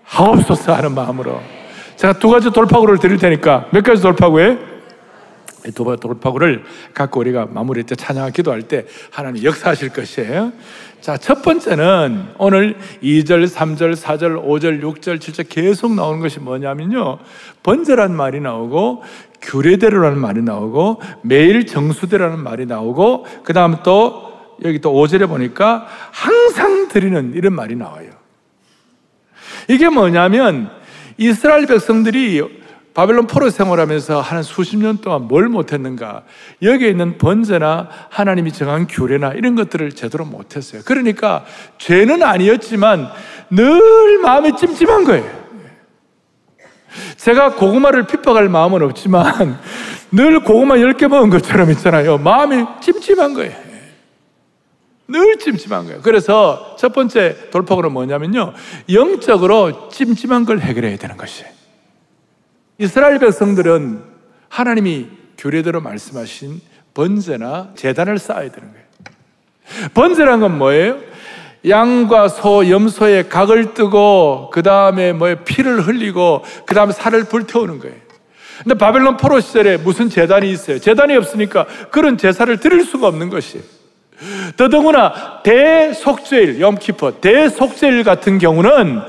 하옵소서 0.04 0.74
하는 0.74 0.94
마음으로 0.94 1.40
제가 1.96 2.14
두 2.14 2.30
가지 2.30 2.50
돌파구를 2.50 2.98
드릴 2.98 3.18
테니까 3.18 3.66
몇 3.72 3.84
가지 3.84 4.00
돌파구에 4.00 4.56
돌파구를 5.74 6.64
갖고 6.94 7.20
우리가 7.20 7.46
마무리 7.50 7.82
때 7.82 7.94
찬양을 7.94 8.32
기도할 8.32 8.62
때 8.62 8.86
하나님 9.10 9.42
역사하실 9.44 9.90
것이에요. 9.90 10.52
자, 11.00 11.16
첫 11.16 11.42
번째는 11.42 12.28
오늘 12.38 12.76
2절, 13.02 13.46
3절, 13.46 13.94
4절, 13.94 14.44
5절, 14.44 14.82
6절, 14.82 15.18
7절 15.18 15.48
계속 15.48 15.94
나오는 15.94 16.20
것이 16.20 16.40
뭐냐면요. 16.40 17.18
번제란 17.62 18.14
말이 18.14 18.40
나오고 18.40 19.02
규례대로라는 19.40 20.18
말이 20.18 20.42
나오고 20.42 21.00
매일 21.22 21.66
정수대라는 21.66 22.40
말이 22.40 22.66
나오고 22.66 23.26
그 23.44 23.52
다음 23.52 23.76
또 23.82 24.28
여기 24.64 24.80
또 24.80 24.92
5절에 24.92 25.28
보니까 25.28 25.86
항상 26.12 26.88
드리는 26.88 27.32
이런 27.34 27.52
말이 27.52 27.76
나와요. 27.76 28.10
이게 29.68 29.88
뭐냐면 29.88 30.70
이스라엘 31.16 31.66
백성들이 31.66 32.58
바벨론 32.94 33.28
포로 33.28 33.48
생활하면서 33.48 34.20
한 34.20 34.42
수십 34.42 34.76
년 34.76 34.98
동안 34.98 35.28
뭘 35.28 35.48
못했는가? 35.48 36.24
여기에 36.62 36.88
있는 36.88 37.16
번제나 37.16 37.88
하나님이 38.08 38.50
정한 38.50 38.88
규례나 38.88 39.34
이런 39.34 39.54
것들을 39.54 39.92
제대로 39.92 40.24
못했어요. 40.24 40.82
그러니까 40.84 41.44
죄는 41.78 42.24
아니었지만 42.24 43.08
늘 43.50 44.18
마음이 44.18 44.56
찜찜한 44.56 45.04
거예요. 45.04 45.37
제가 47.16 47.54
고구마를 47.54 48.06
핍박할 48.06 48.48
마음은 48.48 48.82
없지만 48.82 49.58
늘 50.10 50.40
고구마 50.40 50.76
10개 50.76 51.08
먹은 51.08 51.30
것처럼 51.30 51.70
있잖아요. 51.72 52.18
마음이 52.18 52.64
찜찜한 52.80 53.34
거예요. 53.34 53.68
늘 55.08 55.38
찜찜한 55.38 55.86
거예요. 55.86 56.00
그래서 56.02 56.76
첫 56.78 56.92
번째 56.92 57.50
돌파구는 57.50 57.92
뭐냐면요. 57.92 58.52
영적으로 58.92 59.88
찜찜한 59.88 60.44
걸 60.44 60.60
해결해야 60.60 60.96
되는 60.98 61.16
것이에요. 61.16 61.50
이스라엘 62.78 63.18
백성들은 63.18 64.02
하나님이 64.48 65.08
교례대로 65.38 65.80
말씀하신 65.80 66.60
번제나 66.94 67.72
재단을 67.74 68.18
쌓아야 68.18 68.50
되는 68.50 68.70
거예요. 68.70 68.88
번제란 69.94 70.40
건 70.40 70.58
뭐예요? 70.58 70.98
양과 71.66 72.28
소, 72.28 72.68
염소의 72.68 73.28
각을 73.28 73.74
뜨고 73.74 74.50
그 74.52 74.62
다음에 74.62 75.12
뭐 75.12 75.34
피를 75.44 75.80
흘리고 75.80 76.44
그 76.66 76.74
다음에 76.74 76.92
살을 76.92 77.24
불태우는 77.24 77.78
거예요. 77.78 77.96
근데 78.62 78.76
바벨론 78.76 79.16
포로 79.16 79.40
시절에 79.40 79.76
무슨 79.76 80.08
재단이 80.08 80.50
있어요? 80.50 80.78
재단이 80.78 81.16
없으니까 81.16 81.66
그런 81.90 82.18
제사를 82.18 82.54
드릴 82.58 82.84
수가 82.84 83.06
없는 83.06 83.30
것이에요. 83.30 83.64
더더구나 84.56 85.42
대속죄일, 85.44 86.60
염키퍼, 86.60 87.20
대속죄일 87.20 88.02
같은 88.02 88.38
경우는 88.38 89.00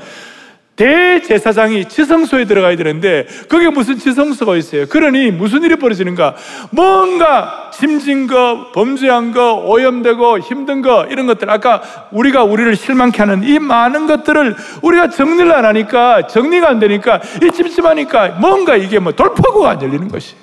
대제사장이 0.80 1.84
지성소에 1.84 2.46
들어가야 2.46 2.74
되는데 2.74 3.26
그게 3.48 3.68
무슨 3.68 3.98
지성소가 3.98 4.56
있어요. 4.56 4.86
그러니 4.86 5.30
무슨 5.30 5.62
일이 5.62 5.76
벌어지는가? 5.76 6.34
뭔가 6.70 7.70
짐진 7.70 8.26
거, 8.26 8.70
범죄한 8.72 9.32
거, 9.32 9.56
오염되고 9.56 10.38
힘든 10.38 10.80
거 10.80 11.06
이런 11.10 11.26
것들 11.26 11.50
아까 11.50 11.82
우리가 12.12 12.44
우리를 12.44 12.74
실망케 12.76 13.18
하는 13.18 13.42
이 13.44 13.58
많은 13.58 14.06
것들을 14.06 14.56
우리가 14.80 15.10
정리를 15.10 15.52
안 15.52 15.66
하니까 15.66 16.26
정리가 16.26 16.70
안 16.70 16.78
되니까 16.78 17.20
이 17.42 17.50
찜찜하니까 17.50 18.38
뭔가 18.40 18.76
이게 18.76 18.98
뭐 18.98 19.12
돌파구가 19.12 19.70
안 19.70 19.82
열리는 19.82 20.08
것이에요. 20.08 20.39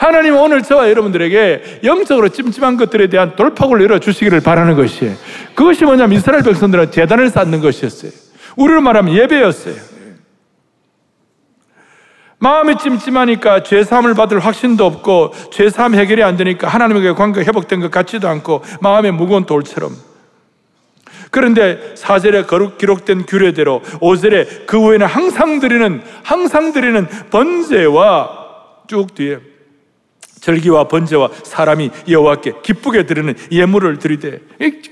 하나님 0.00 0.34
오늘 0.34 0.62
저와 0.62 0.88
여러분들에게 0.88 1.80
영적으로 1.84 2.30
찜찜한 2.30 2.78
것들에 2.78 3.08
대한 3.08 3.36
돌파구를 3.36 3.84
열어주시기를 3.84 4.40
바라는 4.40 4.74
것이에요. 4.74 5.14
그것이 5.54 5.84
뭐냐면 5.84 6.16
이스라엘 6.16 6.42
백성들은 6.42 6.90
재단을 6.90 7.28
쌓는 7.28 7.60
것이었어요. 7.60 8.10
우리로 8.56 8.80
말하면 8.80 9.14
예배였어요. 9.14 9.74
마음이 12.38 12.78
찜찜하니까 12.78 13.62
죄사함을 13.62 14.14
받을 14.14 14.40
확신도 14.40 14.86
없고 14.86 15.34
죄사함 15.52 15.94
해결이 15.94 16.22
안 16.22 16.38
되니까 16.38 16.66
하나님에게 16.66 17.12
관계 17.12 17.42
회복된 17.42 17.80
것 17.80 17.90
같지도 17.90 18.26
않고 18.26 18.64
마음에 18.80 19.10
무거운 19.10 19.44
돌처럼 19.44 19.94
그런데 21.30 21.92
사절에 21.94 22.44
기록된 22.78 23.26
규례대로 23.26 23.82
오절에 24.00 24.64
그 24.64 24.80
후에는 24.80 25.06
항상 25.06 25.60
드리는 25.60 26.02
항상 26.22 26.72
드리는 26.72 27.06
번제와 27.28 28.30
쭉 28.88 29.14
뒤에 29.14 29.49
절기와 30.40 30.88
번제와 30.88 31.30
사람이 31.44 31.90
여호와께 32.08 32.54
기쁘게 32.62 33.06
드리는 33.06 33.34
예물을 33.52 33.98
드리되 33.98 34.40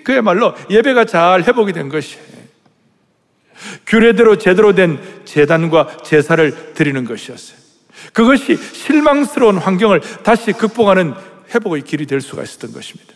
그야말로 0.05 0.55
예배가 0.71 1.07
잘 1.07 1.43
회복이 1.43 1.73
된 1.73 1.89
것이에요. 1.89 2.29
규례대로 3.87 4.39
제대로 4.39 4.75
된 4.75 5.01
재단과 5.25 5.99
제사를 6.05 6.75
드리는 6.75 7.05
것이었어요. 7.05 7.59
그것이 8.13 8.57
실망스러운 8.57 9.59
환경을 9.59 10.01
다시 10.23 10.53
극복하는 10.53 11.15
회복의 11.55 11.83
길이 11.83 12.07
될 12.07 12.21
수가 12.21 12.43
있었던 12.43 12.73
것입니다. 12.73 13.15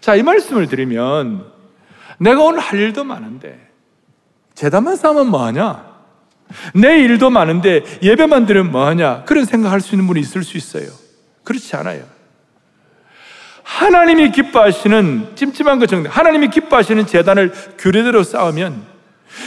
자, 0.00 0.14
이 0.14 0.22
말씀을 0.22 0.66
드리면 0.66 1.46
내가 2.18 2.42
오늘 2.42 2.58
할 2.60 2.78
일도 2.78 3.04
많은데 3.04 3.68
재단만 4.54 4.96
쌓으면 4.96 5.28
뭐하냐? 5.28 5.86
내 6.74 7.00
일도 7.00 7.30
많은데 7.30 7.84
예배만 8.02 8.46
드리면 8.46 8.72
뭐하냐? 8.72 9.24
그런 9.24 9.44
생각할 9.44 9.80
수 9.80 9.94
있는 9.94 10.06
분이 10.06 10.20
있을 10.20 10.42
수 10.42 10.56
있어요. 10.56 10.88
그렇지 11.48 11.76
않아요. 11.76 12.04
하나님이 13.62 14.32
기뻐하시는 14.32 15.34
찜찜한 15.34 15.78
것 15.78 15.86
정도, 15.86 16.10
하나님이 16.10 16.48
기뻐하시는 16.48 17.06
재단을 17.06 17.52
규례대로 17.78 18.22
쌓으면 18.22 18.84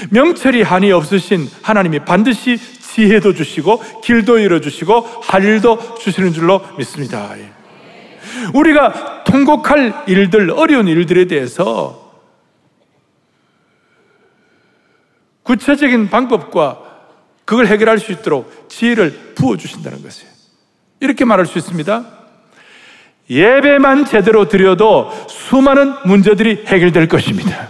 명철이 0.09 0.63
한이 0.63 0.91
없으신 0.91 1.47
하나님이 1.61 1.99
반드시 1.99 2.57
지혜도 2.57 3.35
주시고 3.35 4.01
길도 4.01 4.39
잃어주시고 4.39 4.99
할 5.21 5.43
일도 5.43 5.99
주시는 5.99 6.33
줄로 6.33 6.65
믿습니다. 6.79 7.37
예. 7.37 7.51
우리가 8.55 9.23
통곡할 9.23 10.05
일들, 10.07 10.49
어려운 10.49 10.87
일들에 10.87 11.25
대해서 11.25 12.19
구체적인 15.43 16.09
방법과 16.09 16.79
그걸 17.45 17.67
해결할 17.67 17.99
수 17.99 18.11
있도록 18.11 18.69
지혜를 18.69 19.33
부어주신다는 19.35 20.01
것이에요. 20.01 20.30
이렇게 21.01 21.25
말할 21.25 21.45
수 21.45 21.57
있습니다. 21.57 22.05
예배만 23.29 24.05
제대로 24.05 24.47
드려도 24.47 25.11
수많은 25.27 25.93
문제들이 26.05 26.63
해결될 26.67 27.07
것입니다. 27.07 27.69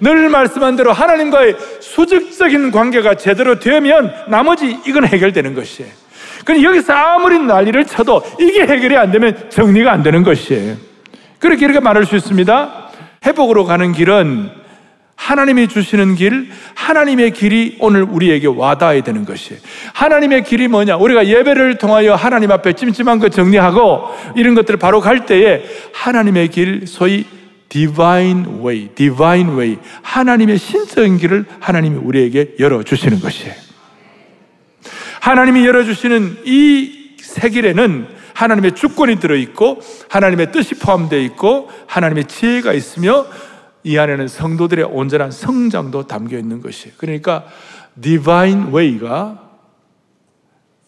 늘 0.00 0.30
말씀한 0.30 0.76
대로 0.76 0.92
하나님과의 0.92 1.56
수직적인 1.80 2.70
관계가 2.70 3.16
제대로 3.16 3.58
되면 3.58 4.14
나머지 4.28 4.78
이건 4.86 5.06
해결되는 5.06 5.54
것이에요. 5.54 5.90
그럼 6.44 6.62
여기서 6.62 6.92
아무리 6.92 7.38
난리를 7.38 7.84
쳐도 7.84 8.22
이게 8.40 8.62
해결이 8.62 8.96
안 8.96 9.10
되면 9.10 9.50
정리가 9.50 9.92
안 9.92 10.02
되는 10.02 10.22
것이에요. 10.22 10.76
그렇게 11.38 11.66
이렇게 11.66 11.80
말할 11.80 12.06
수 12.06 12.16
있습니다. 12.16 12.90
회복으로 13.26 13.64
가는 13.64 13.92
길은 13.92 14.59
하나님이 15.20 15.68
주시는 15.68 16.14
길, 16.14 16.48
하나님의 16.74 17.32
길이 17.32 17.76
오늘 17.78 18.02
우리에게 18.04 18.46
와닿아야 18.46 19.02
되는 19.02 19.26
것이에요. 19.26 19.60
하나님의 19.92 20.44
길이 20.44 20.66
뭐냐? 20.66 20.96
우리가 20.96 21.26
예배를 21.26 21.76
통하여 21.76 22.14
하나님 22.14 22.50
앞에 22.50 22.72
찜찜한 22.72 23.18
것 23.18 23.30
정리하고 23.30 24.08
이런 24.34 24.54
것들을 24.54 24.78
바로 24.78 25.02
갈 25.02 25.26
때에 25.26 25.62
하나님의 25.92 26.48
길, 26.48 26.86
소위 26.86 27.26
divine 27.68 28.46
way, 28.64 28.88
divine 28.94 29.52
way, 29.52 29.76
하나님의 30.00 30.56
신적인 30.56 31.18
길을 31.18 31.44
하나님이 31.60 31.98
우리에게 31.98 32.54
열어주시는 32.58 33.20
것이에요. 33.20 33.54
하나님이 35.20 35.66
열어주시는 35.66 36.38
이새 36.46 37.50
길에는 37.50 38.06
하나님의 38.32 38.74
주권이 38.74 39.20
들어있고, 39.20 39.82
하나님의 40.08 40.50
뜻이 40.50 40.76
포함되어 40.76 41.20
있고, 41.20 41.68
하나님의 41.86 42.24
지혜가 42.24 42.72
있으며, 42.72 43.26
이 43.82 43.98
안에는 43.98 44.28
성도들의 44.28 44.84
온전한 44.84 45.30
성장도 45.30 46.06
담겨 46.06 46.38
있는 46.38 46.60
것이에요. 46.60 46.94
그러니까 46.98 47.44
divine 48.00 48.72
way가 48.72 49.50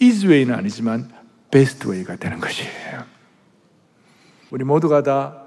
is 0.01 0.27
way는 0.27 0.55
아니지만 0.55 1.11
best 1.51 1.87
way가 1.87 2.17
되는 2.17 2.41
것이에요. 2.41 3.05
우리 4.51 4.65
모두가 4.65 5.03
다 5.03 5.43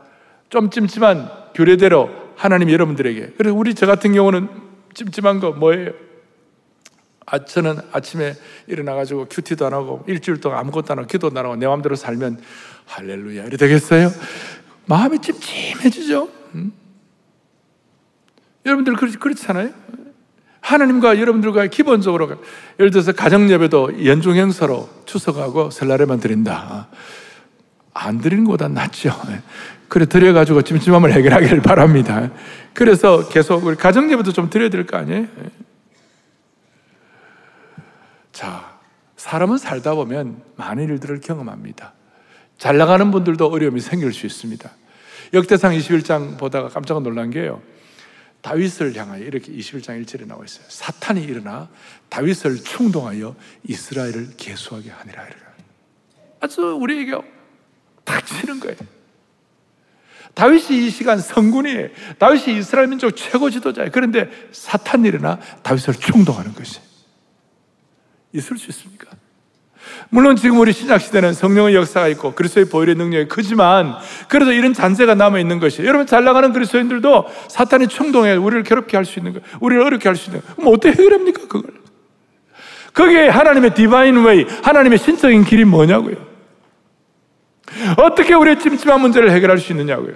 좀 0.50 0.70
찜찜한 0.70 1.30
교례대로 1.54 2.10
하나님 2.36 2.70
여러분들에게 2.70 3.34
그래서 3.38 3.56
우리 3.56 3.76
저 3.76 3.86
같은 3.86 4.14
경우는 4.14 4.48
찜찜한 4.94 5.40
거 5.40 5.52
뭐예요? 5.52 5.92
아, 7.26 7.44
저는 7.44 7.78
아침에 7.92 8.36
일어나가지고 8.68 9.26
큐티도 9.30 9.66
안 9.66 9.74
하고 9.74 10.04
일주일 10.08 10.40
동안 10.40 10.60
아무것도 10.60 10.94
안 10.94 11.00
하고 11.00 11.08
기도도 11.08 11.38
안 11.38 11.46
하고 11.46 11.56
내 11.56 11.66
마음대로 11.66 11.96
살면 11.96 12.40
할렐루야 12.86 13.46
이래 13.46 13.58
되겠어요? 13.58 14.12
마음이 14.86 15.20
찜찜해지죠? 15.20 16.30
음? 16.56 16.72
여러분들 18.66 18.96
그렇지, 18.96 19.18
그렇잖아요? 19.18 19.70
하나님과 20.62 21.20
여러분들과 21.20 21.68
기본적으로 21.68 22.42
예를 22.80 22.90
들어서 22.92 23.12
가정 23.12 23.50
예배도 23.50 24.06
연중 24.06 24.36
행사로 24.36 24.90
추석하고 25.06 25.70
설날에만 25.70 26.20
드린다. 26.20 26.88
안 27.94 28.20
드리는 28.20 28.44
것보다 28.44 28.68
낫죠. 28.68 29.12
그래 29.88 30.06
드려가지고 30.08 30.64
찜찜함을 30.64 31.14
해결하기를 31.14 31.62
바랍니다. 31.62 32.32
그래서 32.74 33.30
계속 33.30 33.64
우리 33.66 33.76
가정 33.76 34.12
예배도 34.12 34.34
좀 34.34 34.50
드려야 34.50 34.70
될 34.70 34.86
거 34.88 34.98
아니에요? 34.98 35.28
자, 38.32 38.74
사람은 39.18 39.60
살다 39.60 39.94
보면 39.94 40.42
많은 40.56 40.86
일들을 40.90 41.22
경험합니다. 41.22 41.94
잘 42.58 42.78
나가는 42.78 43.12
분들도 43.12 43.46
어려움이 43.46 43.80
생길 43.82 44.12
수 44.14 44.26
있습니다. 44.26 44.70
역대상 45.34 45.74
21장 45.74 46.38
보다가 46.38 46.70
깜짝 46.70 47.02
놀란 47.02 47.30
게요. 47.30 47.62
다윗을 48.46 48.96
향하여 48.96 49.24
이렇게 49.24 49.52
21장 49.52 50.00
1절에 50.06 50.28
나와 50.28 50.46
있어요. 50.46 50.68
사탄이 50.70 51.24
일어나 51.24 51.68
다윗을 52.10 52.58
충동하여 52.64 53.36
이스라엘을 53.64 54.38
개수하게 54.38 54.92
하니라. 54.92 55.28
아주 56.42 56.62
우리에게 56.62 57.18
닥치는 58.04 58.60
거예요. 58.60 58.78
다윗이 60.36 60.86
이 60.86 60.90
시간 60.92 61.18
성군이에요. 61.18 61.90
다윗이 62.20 62.60
이스라엘 62.60 62.88
민족 62.88 63.16
최고 63.16 63.50
지도자예요. 63.50 63.90
그런데 63.92 64.30
사탄이 64.52 65.08
일어나 65.08 65.40
다윗을 65.64 65.96
충동하는 65.96 66.54
것이 66.54 66.80
있을 68.32 68.60
수 68.60 68.70
있습니까? 68.70 69.10
물론 70.10 70.36
지금 70.36 70.60
우리 70.60 70.72
신약 70.72 71.02
시대는 71.02 71.34
성령의 71.34 71.76
역사가 71.76 72.08
있고 72.10 72.34
그리스도의 72.34 72.68
보혈의 72.70 72.96
능력이 72.96 73.28
크지만 73.28 73.96
그래도 74.28 74.52
이런 74.52 74.74
잔재가 74.74 75.16
남아 75.16 75.40
있는 75.40 75.60
것이 75.60 75.84
여러분 75.84 76.06
잘 76.06 76.24
나가는 76.24 76.52
그리스도인들도 76.54 77.26
사탄이 77.48 77.88
충동해 77.88 78.34
우리를 78.34 78.64
괴롭게 78.64 78.98
할 78.98 79.06
수 79.06 79.20
있는 79.20 79.34
거, 79.34 79.40
우리를 79.60 79.82
어렵게 79.84 80.10
할 80.10 80.16
수 80.16 80.30
있는 80.30 80.42
거. 80.42 80.56
그럼 80.56 80.74
어떻게 80.74 80.92
해결합니까 80.92 81.42
그걸? 81.48 81.64
그게 82.94 83.28
하나님의 83.28 83.74
divine 83.74 84.24
way, 84.24 84.46
하나님의 84.64 84.98
신적인 85.00 85.44
길이 85.44 85.66
뭐냐고요? 85.66 86.16
어떻게 87.98 88.34
우리의 88.34 88.60
찜찜한 88.60 89.02
문제를 89.02 89.32
해결할 89.32 89.58
수 89.58 89.74
있느냐고요? 89.74 90.14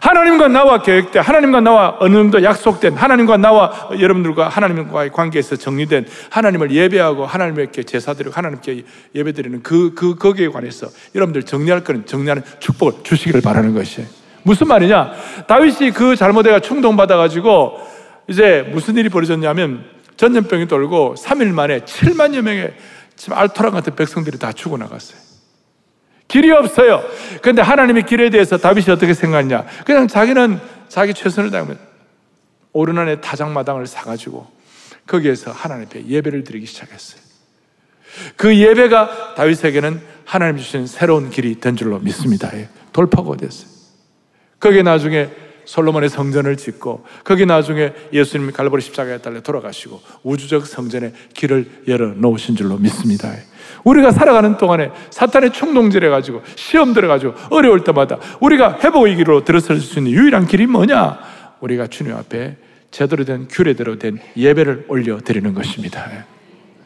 하나님과 0.00 0.48
나와 0.48 0.82
계획된, 0.82 1.22
하나님과 1.22 1.60
나와 1.60 1.96
어느 1.98 2.14
정도 2.14 2.42
약속된, 2.42 2.94
하나님과 2.94 3.36
나와 3.38 3.88
여러분들과 3.98 4.48
하나님과의 4.48 5.10
관계에서 5.10 5.56
정리된 5.56 6.06
하나님을 6.30 6.70
예배하고 6.70 7.26
하나님께 7.26 7.82
제사드리고 7.82 8.34
하나님께 8.34 8.84
예배드리는 9.14 9.62
그, 9.62 9.94
그, 9.94 10.14
거기에 10.14 10.48
관해서 10.48 10.86
여러분들 11.14 11.42
정리할 11.42 11.82
거는 11.82 12.06
정리하는 12.06 12.42
축복을 12.60 13.02
주시기를 13.02 13.40
바라는 13.40 13.74
것이에요. 13.74 14.08
무슨 14.44 14.68
말이냐? 14.68 15.12
다윗이 15.48 15.90
그 15.92 16.14
잘못에가 16.14 16.60
충동받아가지고 16.60 17.78
이제 18.28 18.68
무슨 18.70 18.96
일이 18.96 19.08
벌어졌냐면 19.08 19.84
전염병이 20.16 20.68
돌고 20.68 21.16
3일 21.18 21.52
만에 21.52 21.80
7만여 21.80 22.42
명의 22.42 22.74
지금 23.16 23.36
알토란 23.36 23.72
같은 23.72 23.94
백성들이 23.96 24.38
다 24.38 24.52
죽어 24.52 24.76
나갔어요. 24.76 25.33
길이 26.34 26.50
없어요. 26.50 27.04
그런데 27.42 27.62
하나님의 27.62 28.06
길에 28.06 28.28
대해서 28.28 28.56
다윗이 28.56 28.90
어떻게 28.90 29.14
생각하냐? 29.14 29.66
그냥 29.86 30.08
자기는 30.08 30.58
자기 30.88 31.14
최선을 31.14 31.52
다하면 31.52 31.78
오르난의 32.72 33.20
타작마당을 33.20 33.86
사가지고 33.86 34.44
거기에서 35.06 35.52
하나님 35.52 35.86
앞에 35.86 36.08
예배를 36.08 36.42
드리기 36.42 36.66
시작했어요. 36.66 37.22
그 38.34 38.56
예배가 38.56 39.34
다윗에게는 39.36 40.00
하나님 40.24 40.56
주신 40.56 40.88
새로운 40.88 41.30
길이 41.30 41.60
된 41.60 41.76
줄로 41.76 42.00
믿습니다. 42.00 42.50
돌파가 42.92 43.36
됐어요. 43.36 43.68
거기에 44.58 44.82
나중에 44.82 45.30
솔로몬의 45.66 46.08
성전을 46.08 46.56
짓고 46.56 47.06
거기 47.22 47.46
나중에 47.46 47.92
예수님이 48.12 48.50
갈보리 48.50 48.82
십자가에 48.82 49.18
달려 49.18 49.40
돌아가시고 49.40 50.00
우주적 50.24 50.66
성전의 50.66 51.12
길을 51.32 51.84
열어 51.86 52.08
놓으신 52.08 52.56
줄로 52.56 52.76
믿습니다. 52.78 53.32
우리가 53.84 54.10
살아가는 54.10 54.56
동안에 54.56 54.90
사탄의 55.10 55.52
충동질해 55.52 56.08
가지고 56.08 56.42
시험 56.56 56.92
들어 56.92 57.06
가지고 57.08 57.34
어려울 57.50 57.84
때마다 57.84 58.18
우리가 58.40 58.78
회복의 58.82 59.16
길로 59.16 59.44
들어설 59.44 59.78
수 59.80 59.98
있는 59.98 60.12
유일한 60.12 60.46
길이 60.46 60.66
뭐냐? 60.66 61.18
우리가 61.60 61.86
주님 61.86 62.14
앞에 62.16 62.56
제대로 62.90 63.24
된 63.24 63.48
규례대로 63.48 63.98
된 63.98 64.18
예배를 64.36 64.86
올려 64.88 65.18
드리는 65.18 65.52
것입니다. 65.54 66.06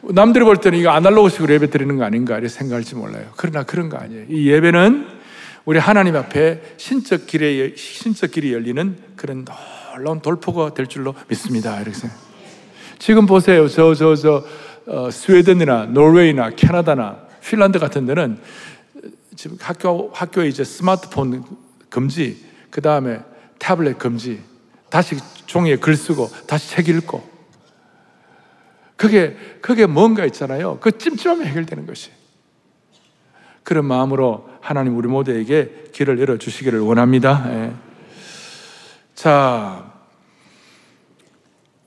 남들이 0.01 0.43
볼 0.43 0.57
때는 0.57 0.79
이거 0.79 0.89
아날로그식으로 0.89 1.53
예배 1.53 1.69
드리는 1.69 1.95
거 1.97 2.03
아닌가 2.03 2.35
이렇게 2.35 2.47
생각할지 2.47 2.95
몰라요. 2.95 3.25
그러나 3.35 3.63
그런 3.63 3.89
거 3.89 3.97
아니에요. 3.97 4.25
이 4.29 4.47
예배는 4.49 5.19
우리 5.65 5.77
하나님 5.77 6.15
앞에 6.15 6.61
신적 6.77 7.27
길에 7.27 7.73
신적 7.75 8.31
길이 8.31 8.53
열리는 8.53 8.97
그런 9.15 9.45
놀라운 9.95 10.21
돌포가 10.21 10.73
될 10.73 10.87
줄로 10.87 11.13
믿습니다. 11.27 11.75
이렇게 11.75 11.91
생각. 11.91 12.17
지금 12.97 13.25
보세요. 13.25 13.67
저 13.67 13.93
저 13.93 14.15
저 14.15 14.43
어, 14.89 15.11
스웨덴이나 15.11 15.85
노르웨이나 15.85 16.49
캐나다나 16.49 17.19
핀란드 17.41 17.77
같은 17.77 18.07
데는 18.07 18.39
지금 19.35 19.55
학교 19.61 20.09
학교에 20.13 20.47
이제 20.47 20.63
스마트폰 20.63 21.45
금지, 21.89 22.43
그 22.71 22.81
다음에 22.81 23.21
태블릿 23.59 23.99
금지, 23.99 24.41
다시 24.89 25.15
종이에 25.45 25.75
글 25.75 25.95
쓰고 25.95 26.27
다시 26.47 26.71
책 26.71 26.89
읽고. 26.89 27.29
그게 28.95 29.37
그게 29.61 29.85
뭔가 29.85 30.25
있잖아요. 30.25 30.79
그 30.79 30.97
찜찜하면 30.97 31.45
해결되는 31.45 31.85
것이. 31.85 32.09
그런 33.63 33.85
마음으로 33.85 34.49
하나님 34.59 34.97
우리 34.97 35.07
모두에게 35.07 35.89
길을 35.93 36.19
열어 36.19 36.37
주시기를 36.37 36.79
원합니다. 36.79 37.45
예. 37.49 37.73
자, 39.13 39.88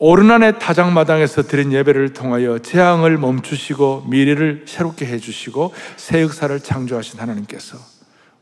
오르난의 0.05 0.59
타작마당에서 0.59 1.43
드린 1.43 1.73
예배를 1.73 2.13
통하여 2.13 2.59
재앙을 2.59 3.19
멈추시고 3.19 4.07
미래를 4.09 4.65
새롭게 4.67 5.07
해주시고 5.07 5.73
새 5.97 6.23
역사를 6.23 6.59
창조하신 6.59 7.21
하나님께서 7.21 7.79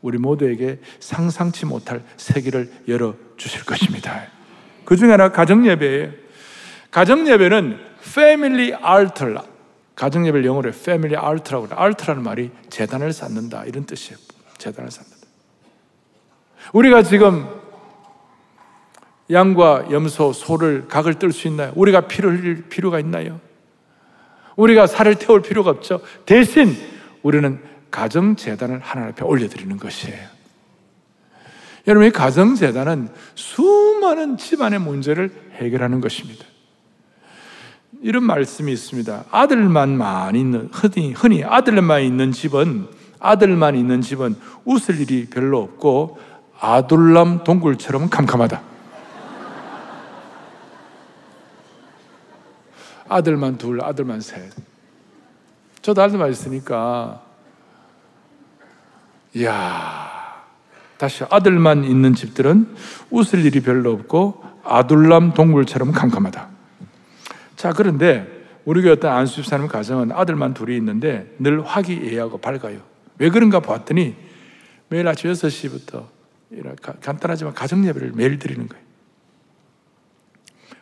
우리 0.01 0.17
모두에게 0.17 0.79
상상치 0.99 1.67
못할 1.67 2.01
세계를 2.17 2.71
열어 2.87 3.13
주실 3.37 3.63
것입니다. 3.63 4.23
그 4.85 4.97
중에 4.97 5.11
하나 5.11 5.31
가정 5.31 5.67
예배예요. 5.67 6.09
가정 6.89 7.27
예배는 7.27 7.77
패밀리 8.15 8.73
알터 8.73 9.27
가정 9.93 10.25
예배를 10.25 10.43
영어로 10.47 10.71
패밀리 10.71 11.15
알터라고 11.15 11.67
그래. 11.67 11.79
알터라는 11.79 12.23
말이 12.23 12.49
재단을 12.71 13.13
쌓는다 13.13 13.65
이런 13.65 13.85
뜻이에요. 13.85 14.17
재단을 14.57 14.89
쌓는다. 14.89 15.15
우리가 16.73 17.03
지금 17.03 17.60
양과 19.31 19.91
염소, 19.91 20.33
소를 20.33 20.87
각을 20.87 21.15
뜰 21.15 21.31
수 21.31 21.47
있나요? 21.47 21.71
우리가 21.75 22.01
피를 22.01 22.39
흘릴 22.39 22.63
필요가 22.69 22.99
있나요? 22.99 23.39
우리가 24.55 24.87
살을 24.87 25.15
태울 25.15 25.41
필요가 25.41 25.69
없죠. 25.69 26.01
대신 26.25 26.75
우리는 27.23 27.59
가정 27.89 28.35
재단을 28.35 28.79
하나님 28.79 29.11
앞에 29.11 29.23
올려드리는 29.23 29.77
것이에요. 29.77 30.19
여러분, 31.87 32.07
이 32.07 32.11
가정 32.11 32.55
재단은 32.55 33.09
수많은 33.35 34.37
집안의 34.37 34.79
문제를 34.79 35.31
해결하는 35.55 36.01
것입니다. 36.01 36.45
이런 38.01 38.23
말씀이 38.23 38.71
있습니다. 38.71 39.25
아들만 39.31 39.97
많이 39.97 40.39
있는, 40.39 40.69
흔히, 40.71 41.13
흔히 41.13 41.43
아들만 41.43 42.03
있는 42.03 42.31
집은, 42.31 42.87
아들만 43.19 43.75
있는 43.75 44.01
집은 44.01 44.35
웃을 44.65 44.99
일이 44.99 45.27
별로 45.29 45.61
없고 45.61 46.19
아둘람 46.59 47.43
동굴처럼 47.43 48.09
캄캄하다. 48.09 48.70
아들만 53.11 53.57
둘, 53.57 53.83
아들만 53.83 54.21
셋. 54.21 54.51
저도 55.81 56.01
아들만 56.01 56.31
있으니까, 56.31 57.23
이야, 59.33 60.45
다시 60.97 61.23
아들만 61.29 61.83
있는 61.83 62.13
집들은 62.13 62.75
웃을 63.09 63.43
일이 63.43 63.61
별로 63.61 63.91
없고 63.91 64.43
아둘람 64.63 65.33
동굴처럼 65.33 65.91
캄캄하다. 65.91 66.49
자, 67.55 67.73
그런데 67.73 68.27
우리 68.65 68.81
교회 68.81 68.91
어떤 68.91 69.11
안수집 69.11 69.45
사람 69.45 69.67
가정은 69.67 70.11
아들만 70.11 70.53
둘이 70.53 70.77
있는데 70.77 71.35
늘 71.39 71.65
화기애애하고 71.65 72.37
밝아요. 72.37 72.81
왜 73.17 73.29
그런가 73.29 73.59
봤더니 73.59 74.15
매일 74.89 75.07
아침 75.07 75.31
6시부터 75.31 76.05
간단하지만 77.01 77.53
가정 77.53 77.85
예배를 77.85 78.11
매일 78.13 78.37
드리는 78.37 78.67
거예요. 78.67 78.83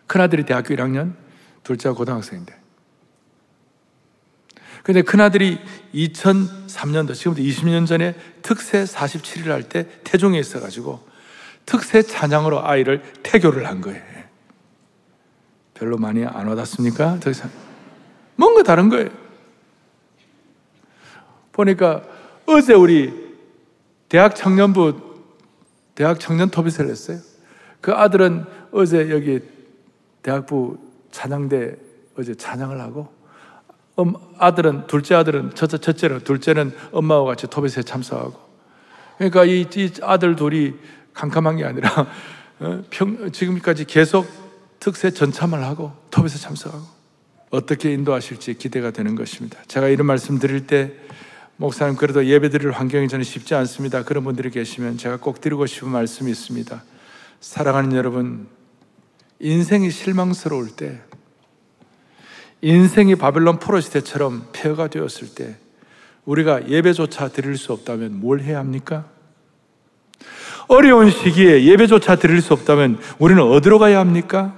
큰아들이 0.08 0.44
대학교 0.44 0.74
1학년, 0.74 1.13
둘째가 1.69 1.93
고등학생인데. 1.93 2.58
근데 4.82 5.03
큰아들이 5.03 5.60
2003년도, 5.93 7.13
지금부터 7.13 7.43
20년 7.43 7.86
전에 7.86 8.15
특세 8.41 8.84
47일 8.84 9.49
할 9.49 9.63
때 9.63 9.88
태종에 10.03 10.39
있어가지고 10.39 11.08
특세 11.67 12.01
찬양으로 12.01 12.65
아이를 12.65 13.03
태교를 13.21 13.67
한 13.67 13.82
거예요. 13.82 14.01
별로 15.75 15.97
많이 15.97 16.25
안 16.25 16.47
와닿습니까? 16.47 17.19
뭔가 18.36 18.63
다른 18.63 18.89
거예요. 18.89 19.10
보니까 21.51 22.03
어제 22.47 22.73
우리 22.73 23.13
대학 24.08 24.36
청년부, 24.36 24.99
대학 25.93 26.19
청년 26.19 26.49
토비스를 26.49 26.89
했어요. 26.89 27.19
그 27.79 27.93
아들은 27.93 28.45
어제 28.71 29.12
여기 29.12 29.41
대학부 30.23 30.88
찬양대 31.12 31.76
어제 32.17 32.36
찬양을 32.36 32.80
하고 32.80 33.13
음, 34.00 34.13
아들은 34.38 34.88
둘째 34.88 35.15
아들은 35.15 35.56
첫째 35.56 35.78
첫째는 35.78 36.19
둘째는 36.22 36.74
엄마와 36.91 37.26
같이 37.26 37.48
토비스에 37.48 37.84
참석하고 37.84 38.39
그러니까 39.17 39.45
이, 39.45 39.65
이 39.76 39.91
아들 40.02 40.36
둘이 40.36 40.74
캄캄한 41.13 41.58
게 41.58 41.65
아니라 41.65 42.08
어, 42.60 42.84
평, 42.89 43.32
지금까지 43.32 43.86
계속 43.86 44.28
특세 44.80 45.12
전참을 45.12 45.63
하고 45.63 45.91
톱에서 46.10 46.38
참석하고 46.39 47.00
어떻게 47.52 47.91
인도하실지 47.93 48.56
기대가 48.56 48.91
되는 48.91 49.15
것입니다. 49.15 49.60
제가 49.67 49.88
이런 49.88 50.06
말씀 50.08 50.39
드릴 50.39 50.67
때 50.67 50.93
목사님 51.58 51.98
그래도 51.98 52.26
예배 52.26 52.50
드릴 52.50 52.72
환경이 52.72 53.10
저는 53.10 53.24
쉽지 53.24 53.56
않습니다. 53.56 54.04
그런 54.04 54.24
분들이 54.24 54.50
계시면 54.50 54.98
제가 54.98 55.17
꼭 55.17 55.41
드리고 55.41 55.65
싶은 55.65 55.89
말씀이 55.89 56.32
있습니다. 56.32 56.84
사랑하는 57.41 57.93
여러분, 57.93 58.48
인생이 59.39 59.89
실망스러울 59.89 60.69
때, 60.75 60.99
인생이 62.62 63.15
바벨론 63.15 63.60
포로 63.60 63.80
시대처럼 63.80 64.49
폐허가 64.52 64.88
되었을 64.88 65.34
때, 65.34 65.56
우리가 66.25 66.69
예배조차 66.69 67.30
드릴 67.30 67.58
수 67.58 67.73
없다면 67.73 68.19
뭘 68.19 68.41
해야 68.41 68.60
합니까? 68.60 69.06
어려운 70.67 71.10
시기에 71.10 71.63
예배조차 71.63 72.17
드릴 72.17 72.41
수 72.41 72.54
없다면 72.54 72.99
우리는 73.17 73.41
어디로 73.41 73.80
가야 73.80 73.99
합니까? 73.99 74.56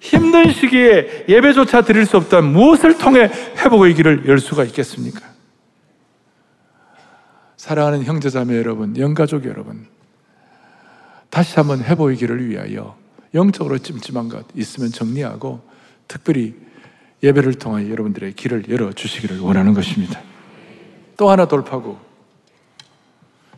힘든 0.00 0.50
시기에 0.52 1.26
예배조차 1.28 1.82
드릴 1.82 2.06
수 2.06 2.16
없다면 2.16 2.52
무엇을 2.52 2.96
통해 2.96 3.30
회복의 3.58 3.94
길을 3.94 4.26
열 4.26 4.38
수가 4.38 4.64
있겠습니까? 4.64 5.20
사랑하는 7.56 8.04
형제자매 8.04 8.56
여러분, 8.56 8.96
영가족 8.96 9.44
여러분, 9.44 9.86
다시 11.30 11.56
한번 11.56 11.82
길을 12.14 12.48
위하여 12.48 12.96
영적으로 13.34 13.78
찜찜한 13.78 14.28
것 14.28 14.44
있으면 14.54 14.90
정리하고 14.90 15.60
특별히 16.08 16.54
예배를 17.22 17.54
통하여 17.54 17.88
여러분들의 17.90 18.34
길을 18.34 18.68
열어주시기를 18.68 19.40
원하는 19.40 19.74
것입니다. 19.74 20.20
또 21.16 21.30
하나 21.30 21.46
돌파구. 21.46 21.96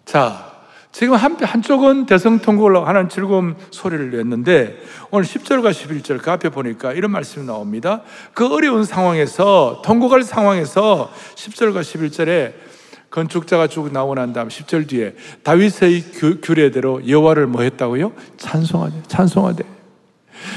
자, 0.05 0.49
지금 0.91 1.15
한, 1.15 1.37
한쪽은 1.37 2.07
대성통곡을 2.07 2.89
하는 2.89 3.09
즐거움 3.09 3.57
소리를 3.71 4.11
냈는데 4.11 4.79
오늘 5.11 5.25
10절과 5.25 5.71
11절 5.71 6.21
그 6.23 6.31
앞에 6.31 6.49
보니까 6.49 6.93
이런 6.93 7.11
말씀이 7.11 7.45
나옵니다. 7.47 8.03
그 8.33 8.53
어려운 8.53 8.85
상황에서, 8.85 9.83
통곡할 9.85 10.23
상황에서 10.23 11.13
10절과 11.35 11.83
11절에 11.83 12.68
건축자가 13.11 13.69
쭉 13.69 13.93
나오고 13.93 14.15
난 14.15 14.33
다음 14.33 14.49
10절 14.49 14.89
뒤에 14.89 15.15
다윗의 15.43 16.03
규례대로 16.43 17.09
여호와를 17.09 17.47
뭐 17.47 17.63
했다고요? 17.63 18.13
찬송하되 18.37 19.03
찬송하되 19.07 19.65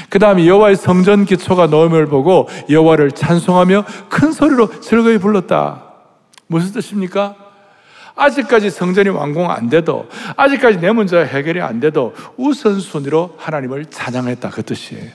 그 0.10 0.20
다음에 0.20 0.46
여호와의 0.46 0.76
성전 0.76 1.26
기초가 1.26 1.68
넣음을 1.68 2.08
보고 2.08 2.48
여호와를 2.70 3.12
찬송하며 3.12 3.86
큰 4.10 4.32
소리로 4.32 4.82
즐거이 4.82 5.18
불렀다 5.18 5.84
무슨 6.48 6.74
뜻입니까? 6.74 7.36
아직까지 8.16 8.70
성전이 8.70 9.10
완공 9.10 9.50
안 9.50 9.70
돼도 9.70 10.08
아직까지 10.36 10.80
내 10.80 10.92
문제가 10.92 11.24
해결이 11.24 11.62
안 11.62 11.80
돼도 11.80 12.14
우선순위로 12.38 13.36
하나님을 13.38 13.86
찬양했다 13.86 14.50
그 14.50 14.64
뜻이에요 14.64 15.10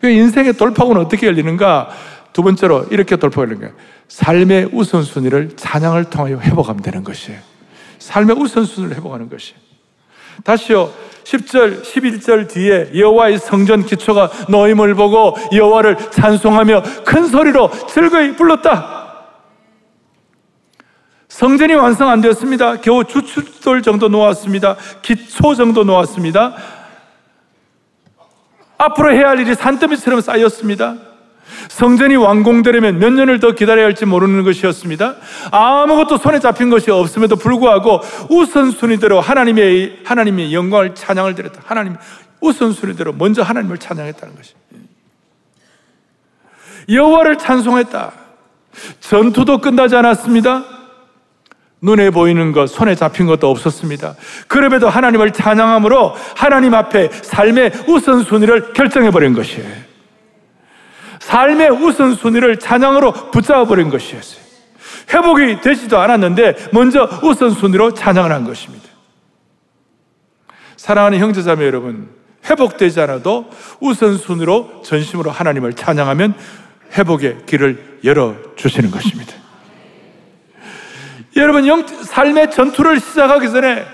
그 0.00 0.08
인생의 0.08 0.54
돌파구는 0.54 1.00
어떻게 1.00 1.28
열리는가? 1.28 1.90
두 2.32 2.42
번째로 2.42 2.86
이렇게 2.90 3.16
돌파가 3.16 3.42
열리는 3.42 3.60
거예요 3.60 3.74
삶의 4.08 4.70
우선순위를 4.72 5.56
찬양을 5.56 6.04
통하여 6.04 6.38
회복하면 6.38 6.82
되는 6.82 7.04
것이에요. 7.04 7.40
삶의 7.98 8.36
우선순위를 8.36 8.96
회복하는 8.96 9.28
것이에요. 9.28 9.58
다시요. 10.44 10.92
10절, 11.24 11.82
11절 11.82 12.48
뒤에 12.48 12.90
여호와의 12.94 13.38
성전 13.38 13.84
기초가 13.86 14.30
놓임을 14.48 14.94
보고 14.94 15.36
여호와를 15.52 15.96
찬송하며 16.10 16.82
큰 17.04 17.26
소리로 17.26 17.70
즐거이 17.88 18.34
불렀다. 18.34 19.02
성전이 21.28 21.74
완성 21.74 22.08
안 22.08 22.20
되었습니다. 22.20 22.80
겨우 22.80 23.04
주춧돌 23.04 23.82
정도 23.82 24.08
놓았습니다. 24.08 24.76
기초 25.00 25.54
정도 25.54 25.84
놓았습니다. 25.84 26.54
앞으로 28.76 29.12
해야 29.12 29.30
할 29.30 29.38
일이 29.38 29.54
산더미처럼 29.54 30.20
쌓였습니다. 30.20 31.11
성전이 31.68 32.16
완공되려면 32.16 32.98
몇 32.98 33.12
년을 33.12 33.40
더 33.40 33.52
기다려야 33.52 33.86
할지 33.86 34.04
모르는 34.04 34.42
것이었습니다. 34.44 35.16
아무것도 35.50 36.18
손에 36.18 36.38
잡힌 36.40 36.70
것이 36.70 36.90
없음에도 36.90 37.36
불구하고 37.36 38.00
우선순위대로 38.28 39.20
하나님의, 39.20 40.00
하나님의 40.04 40.54
영광을 40.54 40.94
찬양을 40.94 41.34
드렸다. 41.34 41.62
하나님, 41.64 41.96
우선순위대로 42.40 43.12
먼저 43.12 43.42
하나님을 43.42 43.78
찬양했다는 43.78 44.36
것이. 44.36 44.54
여호와를 46.88 47.38
찬송했다. 47.38 48.12
전투도 49.00 49.58
끝나지 49.58 49.96
않았습니다. 49.96 50.64
눈에 51.80 52.10
보이는 52.10 52.52
것, 52.52 52.68
손에 52.68 52.94
잡힌 52.94 53.26
것도 53.26 53.50
없었습니다. 53.50 54.14
그럼에도 54.46 54.88
하나님을 54.88 55.32
찬양함으로 55.32 56.14
하나님 56.36 56.74
앞에 56.74 57.10
삶의 57.10 57.72
우선순위를 57.88 58.72
결정해버린 58.72 59.34
것이에요. 59.34 59.68
삶의 61.32 61.70
우선순위를 61.70 62.58
찬양으로 62.58 63.30
붙잡아버린 63.30 63.88
것이었어요. 63.88 64.42
회복이 65.12 65.62
되지도 65.62 65.98
않았는데 65.98 66.68
먼저 66.72 67.08
우선순위로 67.22 67.94
찬양을 67.94 68.30
한 68.30 68.44
것입니다. 68.44 68.84
사랑하는 70.76 71.18
형제자매 71.20 71.64
여러분, 71.64 72.10
회복되지 72.44 73.00
않아도 73.00 73.48
우선순위로 73.80 74.82
전심으로 74.84 75.30
하나님을 75.30 75.72
찬양하면 75.72 76.34
회복의 76.98 77.46
길을 77.46 78.00
열어주시는 78.04 78.90
것입니다. 78.90 79.32
여러분, 81.36 81.66
영, 81.66 81.86
삶의 81.86 82.50
전투를 82.50 83.00
시작하기 83.00 83.50
전에, 83.50 83.86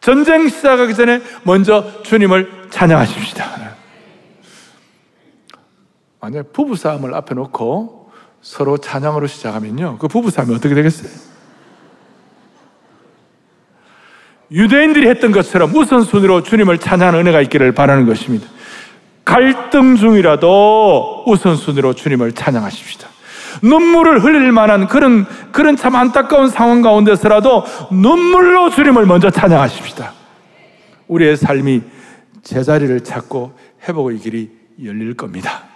전쟁 0.00 0.48
시작하기 0.48 0.94
전에 0.94 1.20
먼저 1.42 2.02
주님을 2.02 2.68
찬양하십시다. 2.70 3.71
만약 6.22 6.52
부부싸움을 6.52 7.16
앞에 7.16 7.34
놓고 7.34 8.12
서로 8.42 8.78
찬양으로 8.78 9.26
시작하면요. 9.26 9.98
그 9.98 10.06
부부싸움이 10.06 10.54
어떻게 10.54 10.72
되겠어요? 10.72 11.10
유대인들이 14.52 15.08
했던 15.08 15.32
것처럼 15.32 15.74
우선순위로 15.74 16.44
주님을 16.44 16.78
찬양하는 16.78 17.18
은혜가 17.18 17.40
있기를 17.40 17.72
바라는 17.72 18.06
것입니다. 18.06 18.46
갈등 19.24 19.96
중이라도 19.96 21.24
우선순위로 21.26 21.94
주님을 21.94 22.32
찬양하십시다. 22.34 23.08
눈물을 23.64 24.22
흘릴 24.22 24.52
만한 24.52 24.86
그런, 24.86 25.26
그런 25.50 25.74
참 25.74 25.96
안타까운 25.96 26.48
상황 26.48 26.82
가운데서라도 26.82 27.64
눈물로 27.90 28.70
주님을 28.70 29.06
먼저 29.06 29.28
찬양하십시다. 29.28 30.12
우리의 31.08 31.36
삶이 31.36 31.82
제자리를 32.44 33.00
찾고 33.00 33.58
회복의 33.88 34.18
길이 34.18 34.52
열릴 34.84 35.14
겁니다. 35.14 35.71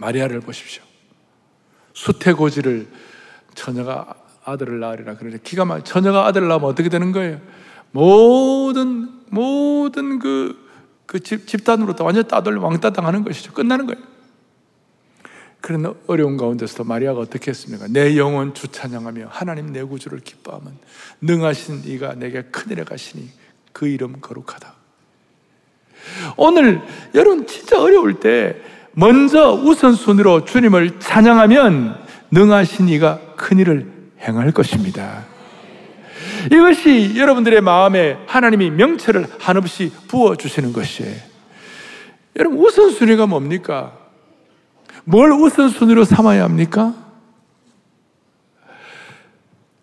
마리아를 0.00 0.40
보십시오. 0.40 0.82
수태고지를 1.92 2.88
처녀가 3.54 4.14
아들을 4.44 4.80
낳으리라 4.80 5.16
그러는데 5.16 5.42
기가 5.44 5.64
막 5.64 5.84
처녀가 5.84 6.26
아들을 6.26 6.48
낳으면 6.48 6.68
어떻게 6.68 6.88
되는 6.88 7.12
거예요? 7.12 7.40
모든 7.92 9.20
모든 9.28 10.18
그, 10.18 10.56
그 11.06 11.20
집, 11.20 11.46
집단으로부터 11.46 12.04
완전 12.04 12.26
따돌려 12.26 12.60
왕따 12.60 12.90
당하는 12.90 13.22
것이죠. 13.22 13.52
끝나는 13.52 13.86
거예요. 13.86 14.02
그런 15.60 15.94
어려운 16.06 16.38
가운데서도 16.38 16.84
마리아가 16.84 17.20
어떻게 17.20 17.50
했습니까? 17.50 17.86
내 17.88 18.16
영혼 18.16 18.54
주 18.54 18.68
찬양하며 18.68 19.28
하나님 19.30 19.72
내 19.72 19.82
구주를 19.82 20.20
기뻐하면 20.20 20.78
능하신 21.20 21.82
이가 21.84 22.14
내게 22.14 22.42
큰일에 22.42 22.84
가시니 22.84 23.28
그 23.72 23.86
이름 23.86 24.20
거룩하다. 24.20 24.74
오늘 26.36 26.80
여러분 27.14 27.46
진짜 27.46 27.80
어려울 27.80 28.20
때 28.20 28.56
먼저 28.92 29.52
우선순위로 29.52 30.44
주님을 30.44 31.00
찬양하면 31.00 31.96
능하신 32.30 32.88
이가 32.88 33.20
큰일을 33.36 33.90
행할 34.20 34.50
것입니다. 34.52 35.24
이것이 36.46 37.16
여러분들의 37.16 37.60
마음에 37.60 38.18
하나님이 38.26 38.70
명체를 38.70 39.26
한없이 39.38 39.92
부어주시는 40.08 40.72
것이에요. 40.72 41.16
여러분, 42.38 42.58
우선순위가 42.58 43.26
뭡니까? 43.26 43.92
뭘 45.04 45.32
우선순위로 45.32 46.04
삼아야 46.04 46.44
합니까? 46.44 46.94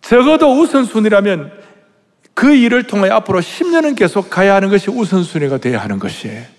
적어도 0.01 0.59
우선순위라면 0.59 1.51
그 2.33 2.53
일을 2.53 2.83
통해 2.83 3.09
앞으로 3.09 3.39
10년은 3.39 3.95
계속 3.97 4.29
가야 4.29 4.55
하는 4.55 4.69
것이 4.69 4.89
우선순위가 4.89 5.57
되어야 5.57 5.81
하는 5.81 5.99
것이에요. 5.99 6.56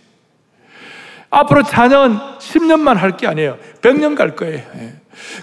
앞으로 1.30 1.62
자녀는 1.62 2.16
10년만 2.38 2.94
할 2.94 3.16
게 3.16 3.26
아니에요. 3.26 3.58
100년 3.82 4.16
갈 4.16 4.34
거예요. 4.34 4.58
예. 4.76 4.94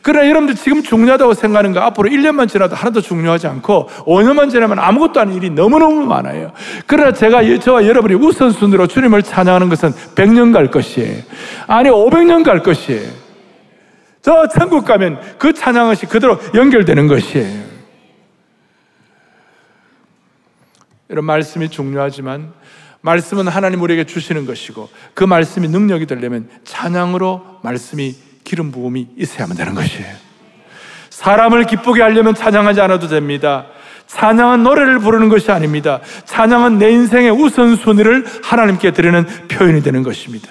그러나 0.02 0.28
여러분들 0.30 0.56
지금 0.56 0.82
중요하다고 0.82 1.34
생각하는 1.34 1.74
거 1.74 1.82
앞으로 1.82 2.10
1년만 2.10 2.48
지나도 2.48 2.76
하나도 2.76 3.02
중요하지 3.02 3.48
않고 3.48 3.89
5년만 4.06 4.50
지나면 4.50 4.80
아무것도 4.80 5.19
아닌 5.19 5.36
일이 5.36 5.50
너무너무 5.50 6.06
많아요. 6.06 6.54
그러나 6.88 7.12
제가 7.12 7.41
저와 7.60 7.86
여러분이 7.86 8.15
우선순위로 8.15 8.88
주님을 8.88 9.21
찬양하는 9.24 9.67
것은 9.69 9.91
100년 10.15 10.54
갈 10.54 10.71
것이에요. 10.71 11.21
아니 11.67 11.89
500년 11.89 12.43
갈 12.45 12.63
것이에요. 12.63 13.12
저 14.21 14.48
천국 14.48 14.86
가면 14.86 15.19
그 15.38 15.54
찬양것이 15.54 16.06
그대로 16.08 16.39
연결되는 16.56 17.08
것이에요. 17.08 17.65
이런 21.10 21.26
말씀이 21.26 21.69
중요하지만 21.69 22.54
말씀은 23.06 23.48
하나님 23.48 23.82
우리에게 23.82 24.04
주시는 24.06 24.48
것이고 24.48 24.89
그 25.13 25.24
말씀이 25.24 25.68
능력이 25.68 26.08
되려면 26.08 26.50
찬양으로 26.63 27.60
말씀이 27.62 28.15
기름 28.44 28.72
부음이 28.72 29.10
있어야만 29.15 29.56
되는 29.56 29.76
것이에요. 29.76 30.12
사람을 31.12 31.65
기쁘게 31.65 32.02
하려면 32.02 32.34
찬양하지 32.34 32.82
않아도 32.82 33.08
됩니다. 33.08 33.68
찬양은 34.08 34.63
노래를 34.63 35.00
부르는 35.00 35.30
것이 35.30 35.52
아닙니다. 35.52 36.02
찬양은 36.26 36.80
내 36.80 36.91
인생의 36.91 37.32
우선순위를 37.32 38.26
하나님께 38.44 38.91
드리는 38.91 39.26
표현이 39.50 39.84
되는 39.84 40.02
것입니다. 40.02 40.50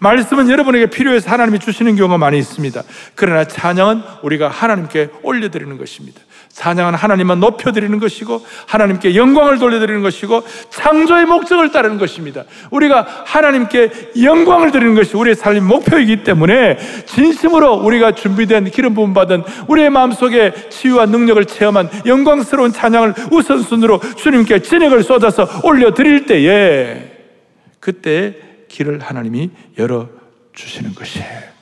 말씀은 0.00 0.50
여러분에게 0.50 0.86
필요해서 0.86 1.30
하나님이 1.30 1.60
주시는 1.60 1.94
경우가 1.96 2.18
많이 2.18 2.38
있습니다. 2.38 2.82
그러나 3.14 3.44
찬양은 3.44 4.02
우리가 4.22 4.48
하나님께 4.48 5.10
올려드리는 5.22 5.76
것입니다. 5.78 6.20
찬양은 6.58 6.94
하나님만 6.94 7.38
높여드리는 7.38 8.00
것이고 8.00 8.44
하나님께 8.66 9.14
영광을 9.14 9.58
돌려드리는 9.58 10.02
것이고 10.02 10.42
창조의 10.70 11.24
목적을 11.26 11.70
따르는 11.70 11.98
것입니다. 11.98 12.42
우리가 12.72 13.06
하나님께 13.24 14.10
영광을 14.20 14.72
드리는 14.72 14.96
것이 14.96 15.16
우리의 15.16 15.36
삶의 15.36 15.60
목표이기 15.60 16.24
때문에 16.24 16.76
진심으로 17.06 17.74
우리가 17.74 18.12
준비된 18.12 18.70
기름 18.70 18.94
부음 18.94 19.14
받은 19.14 19.44
우리의 19.68 19.90
마음속에 19.90 20.52
치유와 20.68 21.06
능력을 21.06 21.44
체험한 21.44 21.90
영광스러운 22.06 22.72
찬양을 22.72 23.14
우선순위로 23.30 24.00
주님께 24.16 24.58
진액을 24.58 25.04
쏟아서 25.04 25.46
올려드릴 25.62 26.26
때에 26.26 27.12
그때 27.78 28.34
길을 28.66 28.98
하나님이 29.00 29.50
열어 29.78 30.08
주시는 30.54 30.96
것이에요. 30.96 31.57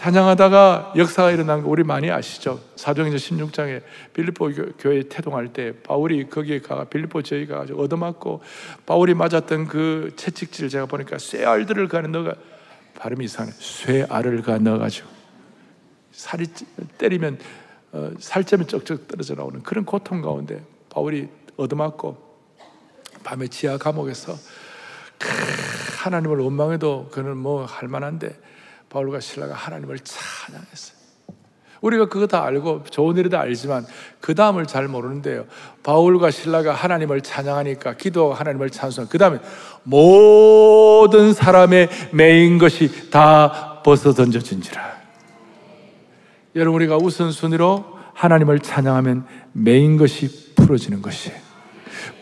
찬양하다가 0.00 0.94
역사가 0.96 1.30
일어난 1.30 1.62
거 1.62 1.68
우리 1.68 1.84
많이 1.84 2.10
아시죠? 2.10 2.58
사도행전 2.74 3.18
16장에 3.18 3.82
빌립보 4.14 4.50
교회 4.78 5.02
태동할 5.02 5.52
때 5.52 5.74
바울이 5.82 6.30
거기에 6.30 6.60
가 6.60 6.84
빌립보 6.84 7.20
저희가 7.20 7.66
얻어맞고 7.76 8.40
바울이 8.86 9.12
맞았던 9.12 9.66
그 9.66 10.10
채찍질 10.16 10.70
제가 10.70 10.86
보니까 10.86 11.18
쇠알들을 11.18 11.88
가 11.88 12.00
넣어가 12.00 12.34
발음이 12.98 13.26
이상해 13.26 13.50
쇠알을 13.52 14.40
가 14.40 14.56
넣어가지고 14.56 15.06
살이 16.12 16.46
때리면 16.96 17.38
어, 17.92 18.12
살점이 18.18 18.68
쩍쩍 18.68 19.06
떨어져 19.06 19.34
나오는 19.34 19.62
그런 19.62 19.84
고통 19.84 20.22
가운데 20.22 20.64
바울이 20.88 21.28
얻어맞고 21.58 22.16
밤에 23.22 23.48
지하 23.48 23.76
감옥에서 23.76 24.34
하나님을 25.98 26.38
원망해도 26.38 27.10
그는 27.12 27.36
뭐 27.36 27.66
할만한데 27.66 28.48
바울과 28.90 29.20
신라가 29.20 29.54
하나님을 29.54 29.98
찬양했어요. 30.00 31.00
우리가 31.80 32.08
그거 32.08 32.26
다 32.26 32.44
알고 32.44 32.84
좋은 32.90 33.16
일이 33.16 33.30
다 33.30 33.40
알지만 33.40 33.86
그 34.20 34.34
다음을 34.34 34.66
잘 34.66 34.86
모르는데요. 34.86 35.46
바울과 35.82 36.30
신라가 36.30 36.74
하나님을 36.74 37.22
찬양하니까 37.22 37.96
기도하고 37.96 38.34
하나님을 38.34 38.68
찬송. 38.68 39.06
그 39.06 39.16
다음에 39.16 39.38
모든 39.82 41.32
사람의 41.32 41.88
매인 42.12 42.58
것이 42.58 43.10
다 43.10 43.80
벗어 43.82 44.12
던져진지라. 44.12 45.00
여러분 46.56 46.74
우리가 46.74 46.98
우선 46.98 47.32
순위로 47.32 47.84
하나님을 48.12 48.58
찬양하면 48.58 49.26
매인 49.52 49.96
것이 49.96 50.54
풀어지는 50.56 51.00
것이에요. 51.00 51.49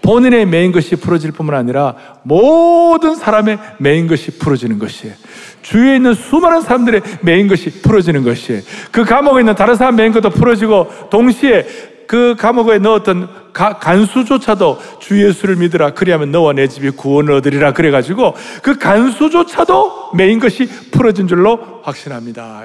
본인의 0.02 0.46
매인 0.46 0.72
것이 0.72 0.96
풀어질 0.96 1.32
뿐만 1.32 1.56
아니라 1.56 1.94
모든 2.22 3.14
사람의 3.14 3.58
매인 3.78 4.06
것이 4.06 4.38
풀어지는 4.38 4.78
것이에요. 4.78 5.14
주위에 5.62 5.96
있는 5.96 6.14
수많은 6.14 6.62
사람들의 6.62 7.02
매인 7.22 7.48
것이 7.48 7.82
풀어지는 7.82 8.24
것이에요. 8.24 8.62
그 8.90 9.04
감옥에 9.04 9.40
있는 9.40 9.54
다른 9.54 9.74
사람 9.74 9.96
매인 9.96 10.12
것도 10.12 10.30
풀어지고 10.30 11.08
동시에 11.10 11.66
그 12.08 12.36
감옥에 12.38 12.78
넣었던 12.78 13.28
가, 13.52 13.78
간수조차도 13.78 14.78
주 14.98 15.22
예수를 15.22 15.56
믿으라 15.56 15.92
그리하면 15.92 16.32
너와 16.32 16.54
네 16.54 16.66
집이 16.66 16.90
구원을 16.90 17.34
얻으리라 17.34 17.74
그래가지고 17.74 18.34
그 18.62 18.78
간수조차도 18.78 20.12
매인 20.14 20.40
것이 20.40 20.66
풀어진 20.90 21.28
줄로 21.28 21.80
확신합니다. 21.82 22.62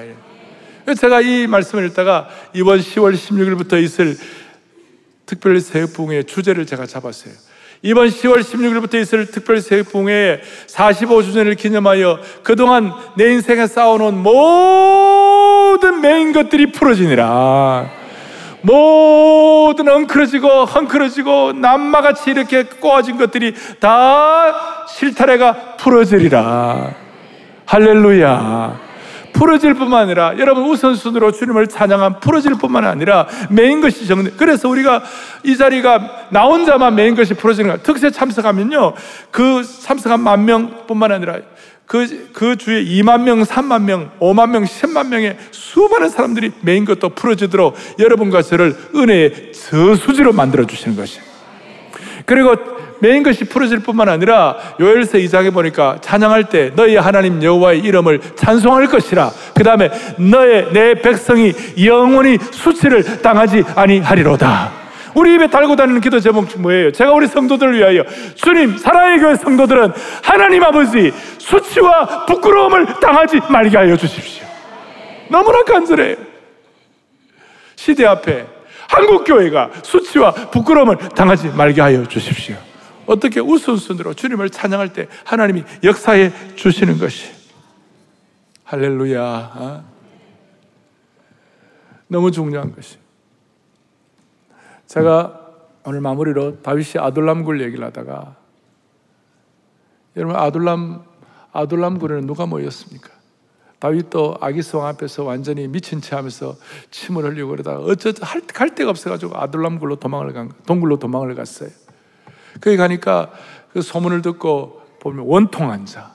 제가 0.97 1.21
이 1.21 1.47
말씀을 1.47 1.87
읽다가 1.87 2.29
이번 2.53 2.79
10월 2.79 3.13
16일부터 3.15 3.81
있을 3.83 4.15
특별 5.25 5.59
새해봉의 5.59 6.25
주제를 6.25 6.65
제가 6.65 6.85
잡았어요. 6.85 7.33
이번 7.81 8.07
10월 8.07 8.39
16일부터 8.39 8.95
있을 8.95 9.25
특별 9.25 9.59
새해봉의 9.59 10.41
45주년을 10.67 11.57
기념하여 11.57 12.19
그동안 12.41 12.93
내 13.17 13.33
인생에 13.33 13.67
쌓아놓은 13.67 14.23
모든 14.23 15.99
매인 16.01 16.31
것들이 16.31 16.71
풀어지니라. 16.71 17.89
모든 18.61 19.89
엉클어지고 19.89 20.63
헝클어지고 20.63 21.53
난마같이 21.53 22.31
이렇게 22.31 22.63
꼬아진 22.63 23.17
것들이 23.17 23.53
다 23.81 24.85
실타래가 24.87 25.75
풀어지리라. 25.75 26.95
할렐루야. 27.65 28.92
풀어질 29.33 29.73
뿐만 29.73 30.03
아니라 30.03 30.37
여러분 30.37 30.63
우선순위로 30.65 31.31
주님을 31.31 31.67
찬양한 31.67 32.19
풀어질 32.19 32.53
뿐만 32.55 32.85
아니라 32.85 33.27
매인 33.49 33.81
것이 33.81 34.07
정리. 34.07 34.31
그래서 34.31 34.69
우리가 34.69 35.03
이 35.43 35.57
자리가 35.57 36.27
나 36.29 36.43
혼자만 36.43 36.95
매인 36.95 37.15
것이 37.15 37.33
풀어지는 37.33 37.69
거야. 37.69 37.83
특새 37.83 38.09
참석하면요. 38.09 38.93
그 39.31 39.63
참석한 39.63 40.21
만 40.21 40.45
명뿐만 40.45 41.11
아니라 41.11 41.39
그, 41.85 42.29
그 42.33 42.55
주에 42.55 42.83
2만 42.83 43.23
명, 43.23 43.43
3만 43.43 43.83
명, 43.83 44.11
5만 44.19 44.49
명, 44.51 44.63
10만 44.63 45.09
명의 45.09 45.37
수많은 45.51 46.09
사람들이 46.09 46.51
매인 46.61 46.85
것도 46.85 47.09
풀어지도록 47.09 47.75
여러분과 47.99 48.41
저를 48.41 48.75
은혜의 48.95 49.51
저수지로 49.51 50.31
만들어 50.31 50.65
주시는 50.65 50.95
것이에요. 50.95 51.23
그리고 52.25 52.55
매인 53.03 53.21
것이 53.21 53.43
풀어질 53.43 53.79
뿐만 53.79 54.07
아니라 54.07 54.55
요엘서 54.79 55.17
2장에 55.17 55.53
보니까 55.53 55.97
찬양할 55.99 56.45
때 56.45 56.71
너희 56.73 56.95
하나님 56.95 57.43
여호와의 57.43 57.79
이름을 57.79 58.21
찬송할 58.37 58.87
것이라. 58.87 59.29
그 59.53 59.61
다음에 59.61 59.91
너의 60.17 60.71
내 60.71 60.93
백성이 60.93 61.53
영원히 61.83 62.37
수치를 62.39 63.21
당하지 63.21 63.65
아니하리로다. 63.75 64.71
우리 65.15 65.35
입에 65.35 65.47
달고 65.47 65.75
다니는 65.75 65.99
기도 65.99 66.21
제목이 66.21 66.57
뭐예요? 66.59 66.93
제가 66.93 67.11
우리 67.11 67.27
성도들을 67.27 67.77
위하여 67.77 68.05
주님 68.35 68.77
사랑의 68.77 69.19
교회 69.19 69.35
성도들은 69.35 69.91
하나님 70.23 70.63
아버지 70.63 71.11
수치와 71.39 72.25
부끄러움을 72.25 72.85
당하지 73.01 73.41
말게 73.49 73.75
하여 73.75 73.97
주십시오. 73.97 74.47
너무나 75.29 75.61
간절해요. 75.63 76.15
시대 77.75 78.05
앞에 78.05 78.45
한국 78.87 79.25
교회가 79.25 79.71
수치와 79.83 80.31
부끄러움을 80.31 80.95
당하지 81.13 81.49
말게 81.49 81.81
하여 81.81 82.05
주십시오. 82.07 82.55
어떻게 83.05 83.39
우선순위로 83.39 84.13
주님을 84.13 84.49
찬양할 84.49 84.93
때 84.93 85.07
하나님이 85.25 85.63
역사해 85.83 86.55
주시는 86.55 86.97
것이 86.97 87.31
할렐루야. 88.63 89.23
어? 89.55 89.83
너무 92.07 92.31
중요한 92.31 92.73
것이. 92.73 92.97
제가 94.87 95.39
오늘 95.85 96.01
마무리로 96.01 96.61
다윗이 96.61 96.93
아둘람 96.97 97.43
굴 97.43 97.61
얘기를 97.61 97.83
하다가 97.85 98.35
여러분 100.15 100.35
아둘람 100.35 101.03
아둘람 101.51 101.99
굴에는 101.99 102.25
누가 102.25 102.45
모였습니까? 102.45 103.09
다윗도 103.79 104.37
아기성 104.39 104.85
앞에서 104.85 105.23
완전히 105.23 105.67
미친 105.67 105.99
채 105.99 106.15
하면서 106.15 106.55
침을 106.89 107.25
흘리고 107.25 107.49
그러다가 107.49 107.79
어쩌 107.79 108.13
갈 108.13 108.75
데가 108.75 108.91
없어가지고 108.91 109.35
아둘람 109.35 109.79
굴로 109.79 109.97
도망을 109.97 110.31
간 110.33 110.51
동굴로 110.65 110.99
도망을 110.99 111.35
갔어요. 111.35 111.69
거기 112.61 112.77
가니까 112.77 113.31
그 113.71 113.81
소문을 113.81 114.21
듣고 114.21 114.81
보면 114.99 115.25
원통한 115.27 115.85
자, 115.85 116.13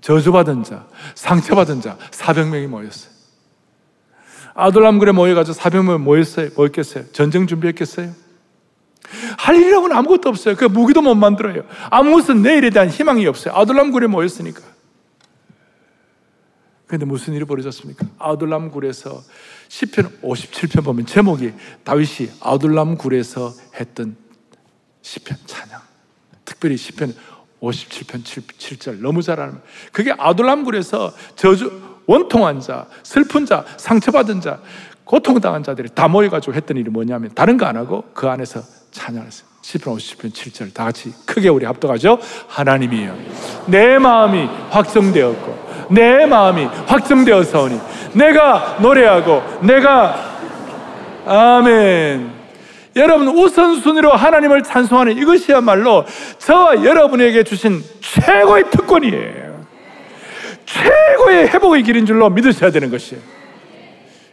저주받은 0.00 0.64
자, 0.64 0.86
상처받은 1.14 1.80
자 1.80 1.96
400명이 2.10 2.66
모였어요. 2.66 3.12
아둘람굴에 4.54 5.12
모여가지고 5.12 5.58
400명 5.58 5.98
모였어요. 5.98 6.50
모였겠어요? 6.54 7.12
전쟁 7.12 7.46
준비했겠어요? 7.46 8.12
할 9.38 9.56
일이라고는 9.56 9.96
아무것도 9.96 10.28
없어요. 10.28 10.56
그 10.56 10.64
무기도 10.64 11.02
못 11.02 11.14
만들어요. 11.14 11.64
아무것은 11.90 12.42
내일에 12.42 12.70
대한 12.70 12.88
희망이 12.88 13.26
없어요. 13.26 13.54
아둘람굴에 13.54 14.06
모였으니까. 14.06 14.62
그런데 16.86 17.06
무슨 17.06 17.32
일이 17.32 17.44
벌어졌습니까? 17.44 18.06
아둘람굴에서 18.18 19.22
10편 19.68 20.20
57편 20.20 20.84
보면 20.84 21.06
제목이 21.06 21.54
다윗이 21.84 22.30
아둘람굴에서 22.40 23.54
했던 23.80 24.16
시편 25.02 25.36
찬양. 25.46 25.80
특별히 26.44 26.76
시편 26.76 27.14
57편 27.60 28.24
7, 28.58 28.78
절 28.78 29.00
너무 29.00 29.22
잘 29.22 29.38
아는 29.40 29.60
그게 29.92 30.12
아둘람굴에서 30.18 31.12
저주 31.36 31.80
원통한 32.06 32.60
자, 32.60 32.86
슬픈 33.04 33.46
자, 33.46 33.64
상처받은 33.76 34.40
자, 34.40 34.60
고통당한 35.04 35.62
자들이 35.62 35.88
다 35.94 36.08
모여가지고 36.08 36.54
했던 36.54 36.76
일이 36.76 36.90
뭐냐면 36.90 37.30
다른 37.34 37.56
거 37.56 37.66
안 37.66 37.76
하고 37.76 38.04
그 38.14 38.28
안에서 38.28 38.62
찬양했어요. 38.90 39.46
10편 39.62 39.96
50편 39.96 40.32
7절 40.32 40.74
다 40.74 40.84
같이 40.84 41.12
크게 41.24 41.48
우리 41.48 41.64
합독하죠. 41.66 42.18
하나님이여 42.48 43.16
내 43.68 43.98
마음이 43.98 44.44
확정되었고 44.70 45.88
내 45.92 46.26
마음이 46.26 46.64
확정되어서오니 46.64 47.80
내가 48.14 48.78
노래하고 48.80 49.60
내가 49.64 50.32
아멘 51.26 52.31
여러분 52.96 53.28
우선순위로 53.28 54.12
하나님을 54.12 54.62
찬송하는 54.62 55.16
이것이야말로 55.16 56.04
저와 56.38 56.84
여러분에게 56.84 57.42
주신 57.42 57.82
최고의 58.00 58.70
특권이에요. 58.70 59.66
최고의 60.66 61.48
회복의 61.48 61.82
길인 61.82 62.06
줄로 62.06 62.28
믿으셔야 62.30 62.70
되는 62.70 62.90
것이에요. 62.90 63.22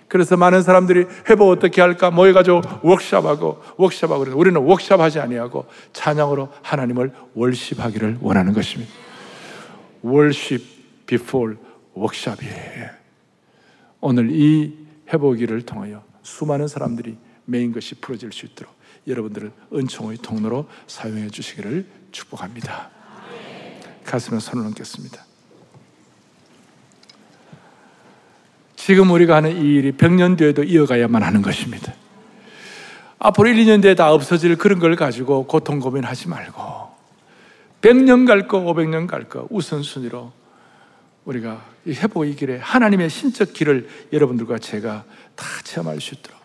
그래서 0.08 0.36
많은 0.36 0.64
사람들이 0.64 1.06
회복 1.30 1.50
어떻게 1.50 1.82
할까 1.82 2.10
모여가지고 2.10 2.62
워크샵하고 2.82 3.62
워크샵하고 3.78 4.20
그래서 4.20 4.38
우리는 4.38 4.60
워크샵하지 4.60 5.20
아니하고 5.20 5.66
찬양으로 5.94 6.50
하나님을 6.64 7.12
월십하기를 7.36 8.18
원하는 8.22 8.54
것입니다. 8.54 8.92
월십 10.02 11.06
before 11.06 11.56
워크샵이에요. 11.94 12.90
오늘 14.02 14.32
이 14.32 14.74
회복기를 15.14 15.62
통하여 15.62 16.02
수많은 16.24 16.68
사람들이 16.68 17.18
메인 17.50 17.72
것이 17.72 17.96
풀어질 17.96 18.32
수 18.32 18.46
있도록 18.46 18.74
여러분들을 19.08 19.52
은총의 19.74 20.18
통로로 20.18 20.70
사용해 20.88 21.30
주시기를 21.30 21.86
축복합니다. 22.12 22.90
가슴에 24.06 24.40
손을 24.40 24.66
얹겠습니다. 24.68 25.26
지금 28.76 29.12
우리가 29.12 29.36
하는 29.36 29.56
이 29.56 29.76
일이 29.76 29.92
100년 29.92 30.38
뒤에도 30.38 30.64
이어가야만 30.64 31.22
하는 31.22 31.42
것입니다. 31.42 31.94
앞으로 33.20 33.50
1, 33.50 33.66
2년 33.66 33.82
뒤에 33.82 33.96
다 33.96 34.12
없어질 34.14 34.58
그런 34.58 34.80
걸 34.80 34.96
가지고 34.96 35.46
고통 35.46 35.80
고민하지 35.80 36.30
말고 36.30 36.90
100년 37.82 38.26
갈 38.26 38.48
거, 38.48 38.60
500년 38.60 39.08
갈 39.08 39.28
거 39.28 39.48
우선순위로 39.50 40.32
우리가 41.26 41.64
회복의 41.88 42.36
길에 42.36 42.58
하나님의 42.58 43.10
신적 43.10 43.54
길을 43.54 43.88
여러분들과 44.14 44.58
제가 44.58 45.04
다 45.36 45.46
체험할 45.64 46.02
수 46.02 46.16
있도록 46.16 46.39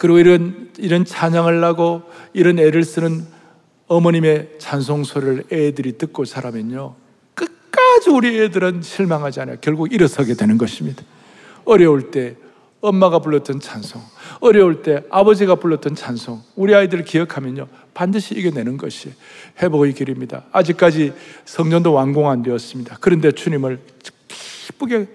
그리고 0.00 0.18
이런 0.18 0.70
이런 0.78 1.04
찬양을 1.04 1.62
하고 1.62 2.00
이런 2.32 2.58
애를 2.58 2.84
쓰는 2.84 3.26
어머님의 3.86 4.52
찬송 4.56 5.04
소리를 5.04 5.44
애들이 5.52 5.98
듣고 5.98 6.24
자라면요 6.24 6.94
끝까지 7.34 8.08
우리 8.08 8.40
애들은 8.40 8.80
실망하지 8.80 9.40
않아요. 9.42 9.58
결국 9.60 9.92
일어서게 9.92 10.34
되는 10.34 10.56
것입니다. 10.56 11.02
어려울 11.66 12.10
때 12.10 12.36
엄마가 12.80 13.18
불렀던 13.18 13.60
찬송, 13.60 14.00
어려울 14.40 14.80
때 14.80 15.02
아버지가 15.10 15.56
불렀던 15.56 15.96
찬송, 15.96 16.40
우리 16.56 16.74
아이들을 16.74 17.04
기억하면요, 17.04 17.66
반드시 17.92 18.34
이겨내는 18.34 18.78
것이 18.78 19.12
회복의 19.60 19.92
길입니다. 19.92 20.44
아직까지 20.50 21.12
성전도 21.44 21.92
완공 21.92 22.30
안 22.30 22.42
되었습니다. 22.42 22.96
그런데 23.02 23.32
주님을 23.32 23.78
기쁘게 24.66 25.08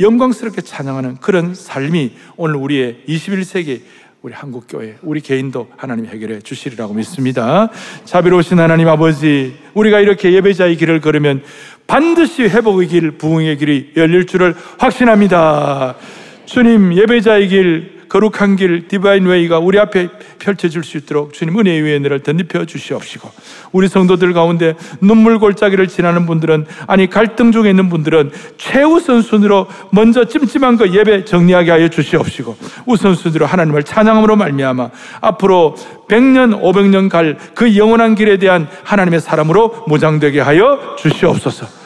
영광스럽게 0.00 0.62
찬양하는 0.62 1.18
그런 1.18 1.54
삶이 1.54 2.16
오늘 2.36 2.56
우리의 2.56 3.04
21세기 3.06 3.82
우리 4.22 4.32
한국 4.32 4.66
교회, 4.68 4.94
우리 5.02 5.20
개인도 5.20 5.68
하나님 5.76 6.06
해결해 6.06 6.38
주시리라고 6.42 6.94
믿습니다. 6.94 7.68
자비로우신 8.04 8.60
하나님 8.60 8.86
아버지, 8.86 9.56
우리가 9.74 9.98
이렇게 9.98 10.32
예배자의 10.32 10.76
길을 10.76 11.00
걸으면 11.00 11.42
반드시 11.88 12.44
회복의 12.44 12.86
길, 12.86 13.10
부흥의 13.18 13.58
길이 13.58 13.90
열릴 13.96 14.26
줄을 14.26 14.54
확신합니다. 14.78 15.96
주님 16.44 16.94
예배자의 16.94 17.48
길, 17.48 17.91
거룩한 18.12 18.56
길, 18.56 18.88
디바인 18.88 19.24
웨이가 19.24 19.58
우리 19.58 19.78
앞에 19.78 20.10
펼쳐질 20.38 20.84
수 20.84 20.98
있도록 20.98 21.32
주님 21.32 21.58
은혜의 21.58 21.82
위엔을 21.82 22.20
덧입혀 22.20 22.66
주시옵시고 22.66 23.30
우리 23.72 23.88
성도들 23.88 24.34
가운데 24.34 24.74
눈물 25.00 25.38
골짜기를 25.38 25.88
지나는 25.88 26.26
분들은 26.26 26.66
아니 26.86 27.08
갈등 27.08 27.52
중에 27.52 27.70
있는 27.70 27.88
분들은 27.88 28.32
최우선 28.58 29.22
순위로 29.22 29.66
먼저 29.92 30.26
찜찜한 30.26 30.76
거 30.76 30.92
예배 30.92 31.24
정리하게 31.24 31.70
하여 31.70 31.88
주시옵시고 31.88 32.54
우선순위로 32.84 33.46
하나님을 33.46 33.82
찬양함으로 33.82 34.36
말미암아 34.36 34.90
앞으로 35.22 35.74
100년 36.08 36.60
500년 36.60 37.08
갈 37.08 37.38
그 37.54 37.76
영원한 37.76 38.14
길에 38.14 38.36
대한 38.36 38.68
하나님의 38.84 39.20
사람으로 39.20 39.84
무장되게 39.86 40.40
하여 40.40 40.96
주시옵소서. 40.98 41.81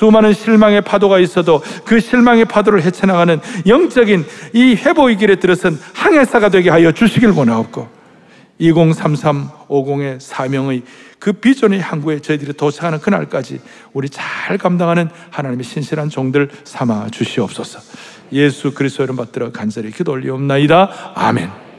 수많은 0.00 0.32
실망의 0.32 0.80
파도가 0.80 1.18
있어도 1.18 1.62
그 1.84 2.00
실망의 2.00 2.46
파도를 2.46 2.82
헤쳐나가는 2.82 3.38
영적인 3.66 4.24
이 4.54 4.74
회복의 4.74 5.18
길에 5.18 5.36
들어선 5.36 5.78
항해사가 5.92 6.48
되게 6.48 6.70
하여 6.70 6.90
주시길 6.90 7.28
원하옵고 7.28 7.86
203350의 8.62 10.18
사명의 10.18 10.82
그 11.18 11.34
비전의 11.34 11.80
항구에 11.80 12.20
저희들이 12.20 12.54
도착하는 12.54 12.98
그날까지 12.98 13.60
우리 13.92 14.08
잘 14.08 14.56
감당하는 14.56 15.10
하나님의 15.28 15.64
신실한 15.64 16.08
종들 16.08 16.48
삼아 16.64 17.10
주시옵소서. 17.10 17.80
예수 18.32 18.72
그리스도 18.72 19.02
이름 19.02 19.16
받들어 19.16 19.52
간절히 19.52 19.90
기도 19.90 20.12
올리옵나이다. 20.12 21.12
아멘. 21.14 21.69